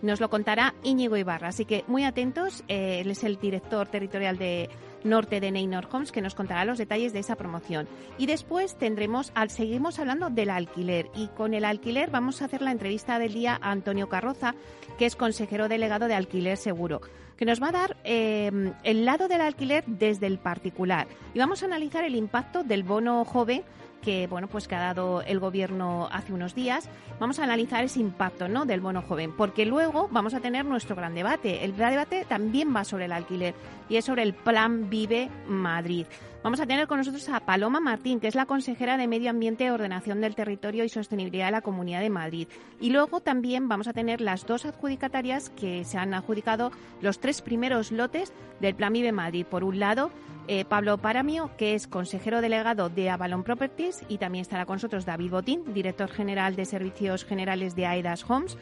Nos 0.00 0.20
lo 0.20 0.30
contará 0.30 0.74
Íñigo 0.84 1.16
Ibarra, 1.16 1.48
así 1.48 1.64
que 1.64 1.84
muy 1.88 2.04
atentos. 2.04 2.62
Eh, 2.68 3.00
él 3.00 3.10
es 3.10 3.24
el 3.24 3.38
director 3.38 3.88
territorial 3.88 4.38
de 4.38 4.68
norte 5.04 5.40
de 5.40 5.50
Neynor 5.50 5.88
Homes, 5.90 6.12
que 6.12 6.20
nos 6.20 6.34
contará 6.34 6.64
los 6.64 6.78
detalles 6.78 7.12
de 7.12 7.20
esa 7.20 7.36
promoción. 7.36 7.88
Y 8.18 8.26
después 8.26 8.76
tendremos, 8.76 9.32
al 9.34 9.50
seguimos 9.50 9.98
hablando 9.98 10.30
del 10.30 10.50
alquiler. 10.50 11.10
Y 11.14 11.28
con 11.28 11.54
el 11.54 11.64
alquiler 11.64 12.10
vamos 12.10 12.42
a 12.42 12.46
hacer 12.46 12.62
la 12.62 12.72
entrevista 12.72 13.18
del 13.18 13.34
día 13.34 13.58
a 13.60 13.70
Antonio 13.70 14.08
Carroza, 14.08 14.54
que 14.98 15.06
es 15.06 15.16
consejero 15.16 15.68
delegado 15.68 16.08
de 16.08 16.14
Alquiler 16.14 16.56
Seguro 16.56 17.00
que 17.36 17.44
nos 17.44 17.62
va 17.62 17.68
a 17.68 17.72
dar 17.72 17.96
eh, 18.02 18.50
el 18.82 19.04
lado 19.04 19.28
del 19.28 19.40
alquiler 19.40 19.84
desde 19.86 20.26
el 20.26 20.38
particular. 20.38 21.06
Y 21.34 21.38
vamos 21.38 21.62
a 21.62 21.66
analizar 21.66 22.02
el 22.04 22.16
impacto 22.16 22.64
del 22.64 22.82
bono 22.82 23.24
joven 23.24 23.62
que 24.02 24.26
bueno 24.26 24.48
pues 24.48 24.68
que 24.68 24.74
ha 24.74 24.80
dado 24.80 25.22
el 25.22 25.38
gobierno 25.38 26.08
hace 26.10 26.32
unos 26.32 26.54
días. 26.54 26.88
Vamos 27.18 27.38
a 27.38 27.44
analizar 27.44 27.84
ese 27.84 28.00
impacto 28.00 28.48
no 28.48 28.64
del 28.64 28.80
bono 28.80 29.02
joven 29.02 29.32
porque 29.36 29.66
luego 29.66 30.08
vamos 30.10 30.34
a 30.34 30.40
tener 30.40 30.64
nuestro 30.64 30.96
gran 30.96 31.14
debate. 31.14 31.64
El 31.64 31.74
gran 31.74 31.90
debate 31.90 32.24
también 32.28 32.74
va 32.74 32.84
sobre 32.84 33.06
el 33.06 33.12
alquiler 33.12 33.54
y 33.88 33.96
es 33.96 34.04
sobre 34.04 34.22
el 34.22 34.34
plan 34.34 34.90
Vive 34.90 35.30
Madrid 35.46 36.06
Vamos 36.40 36.60
a 36.60 36.66
tener 36.66 36.86
con 36.86 36.98
nosotros 36.98 37.28
a 37.30 37.40
Paloma 37.40 37.80
Martín, 37.80 38.20
que 38.20 38.28
es 38.28 38.36
la 38.36 38.46
consejera 38.46 38.96
de 38.96 39.08
Medio 39.08 39.28
Ambiente, 39.28 39.72
Ordenación 39.72 40.20
del 40.20 40.36
Territorio 40.36 40.84
y 40.84 40.88
Sostenibilidad 40.88 41.46
de 41.46 41.52
la 41.52 41.62
Comunidad 41.62 42.00
de 42.00 42.10
Madrid. 42.10 42.46
Y 42.80 42.90
luego 42.90 43.20
también 43.20 43.68
vamos 43.68 43.88
a 43.88 43.92
tener 43.92 44.20
las 44.20 44.46
dos 44.46 44.64
adjudicatarias 44.64 45.50
que 45.50 45.84
se 45.84 45.98
han 45.98 46.14
adjudicado 46.14 46.70
los 47.00 47.18
tres 47.18 47.42
primeros 47.42 47.90
lotes 47.90 48.32
del 48.60 48.76
Plan 48.76 48.92
Vive 48.92 49.10
Madrid. 49.10 49.46
Por 49.46 49.64
un 49.64 49.80
lado, 49.80 50.12
eh, 50.46 50.64
Pablo 50.64 50.96
Paramio, 50.98 51.50
que 51.58 51.74
es 51.74 51.88
consejero 51.88 52.40
delegado 52.40 52.88
de 52.88 53.10
Avalon 53.10 53.42
Properties, 53.42 54.04
y 54.08 54.18
también 54.18 54.42
estará 54.42 54.64
con 54.64 54.76
nosotros 54.76 55.04
David 55.04 55.32
Botín, 55.32 55.74
director 55.74 56.08
general 56.08 56.54
de 56.54 56.66
Servicios 56.66 57.24
Generales 57.24 57.74
de 57.74 57.86
AEDAS 57.86 58.24
Homes. 58.30 58.56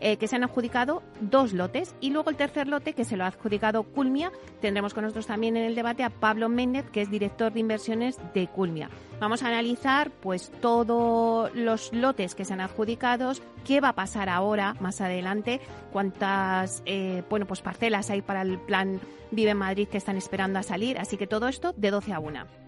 Eh, 0.00 0.16
que 0.16 0.28
se 0.28 0.36
han 0.36 0.44
adjudicado 0.44 1.02
dos 1.20 1.52
lotes 1.52 1.96
y 2.00 2.10
luego 2.10 2.30
el 2.30 2.36
tercer 2.36 2.68
lote 2.68 2.92
que 2.92 3.04
se 3.04 3.16
lo 3.16 3.24
ha 3.24 3.28
adjudicado 3.28 3.82
Culmia. 3.82 4.30
Tendremos 4.60 4.94
con 4.94 5.02
nosotros 5.02 5.26
también 5.26 5.56
en 5.56 5.64
el 5.64 5.74
debate 5.74 6.04
a 6.04 6.10
Pablo 6.10 6.48
Méndez, 6.48 6.88
que 6.90 7.02
es 7.02 7.10
director 7.10 7.52
de 7.52 7.60
inversiones 7.60 8.16
de 8.32 8.46
Culmia. 8.46 8.90
Vamos 9.18 9.42
a 9.42 9.48
analizar 9.48 10.12
pues 10.12 10.52
todos 10.60 11.52
los 11.54 11.92
lotes 11.92 12.36
que 12.36 12.44
se 12.44 12.52
han 12.52 12.60
adjudicado, 12.60 13.32
qué 13.64 13.80
va 13.80 13.88
a 13.88 13.94
pasar 13.94 14.28
ahora, 14.28 14.76
más 14.78 15.00
adelante, 15.00 15.60
cuántas 15.92 16.82
eh, 16.86 17.24
bueno 17.28 17.46
pues 17.46 17.60
parcelas 17.60 18.10
hay 18.10 18.22
para 18.22 18.42
el 18.42 18.58
plan 18.60 19.00
Vive 19.32 19.54
Madrid 19.54 19.88
que 19.88 19.98
están 19.98 20.16
esperando 20.16 20.60
a 20.60 20.62
salir. 20.62 20.98
Así 20.98 21.16
que 21.16 21.26
todo 21.26 21.48
esto 21.48 21.72
de 21.76 21.90
12 21.90 22.12
a 22.12 22.20
1. 22.20 22.67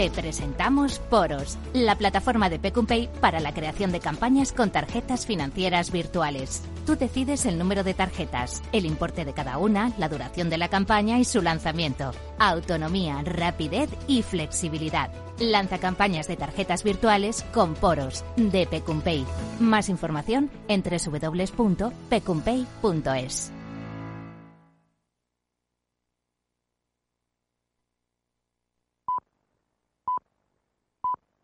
Te 0.00 0.10
presentamos 0.10 0.98
Poros, 1.10 1.58
la 1.74 1.94
plataforma 1.94 2.48
de 2.48 2.58
Pecumpay 2.58 3.10
para 3.20 3.38
la 3.38 3.52
creación 3.52 3.92
de 3.92 4.00
campañas 4.00 4.50
con 4.50 4.70
tarjetas 4.70 5.26
financieras 5.26 5.92
virtuales. 5.92 6.62
Tú 6.86 6.96
decides 6.96 7.44
el 7.44 7.58
número 7.58 7.84
de 7.84 7.92
tarjetas, 7.92 8.62
el 8.72 8.86
importe 8.86 9.26
de 9.26 9.34
cada 9.34 9.58
una, 9.58 9.92
la 9.98 10.08
duración 10.08 10.48
de 10.48 10.56
la 10.56 10.68
campaña 10.68 11.18
y 11.18 11.26
su 11.26 11.42
lanzamiento. 11.42 12.12
Autonomía, 12.38 13.20
rapidez 13.24 13.90
y 14.06 14.22
flexibilidad. 14.22 15.10
Lanza 15.38 15.76
campañas 15.76 16.28
de 16.28 16.38
tarjetas 16.38 16.82
virtuales 16.82 17.44
con 17.52 17.74
Poros 17.74 18.24
de 18.36 18.66
Pecumpay. 18.66 19.26
Más 19.58 19.90
información 19.90 20.50
en 20.68 20.82
www.pecumpay.es. 20.82 23.52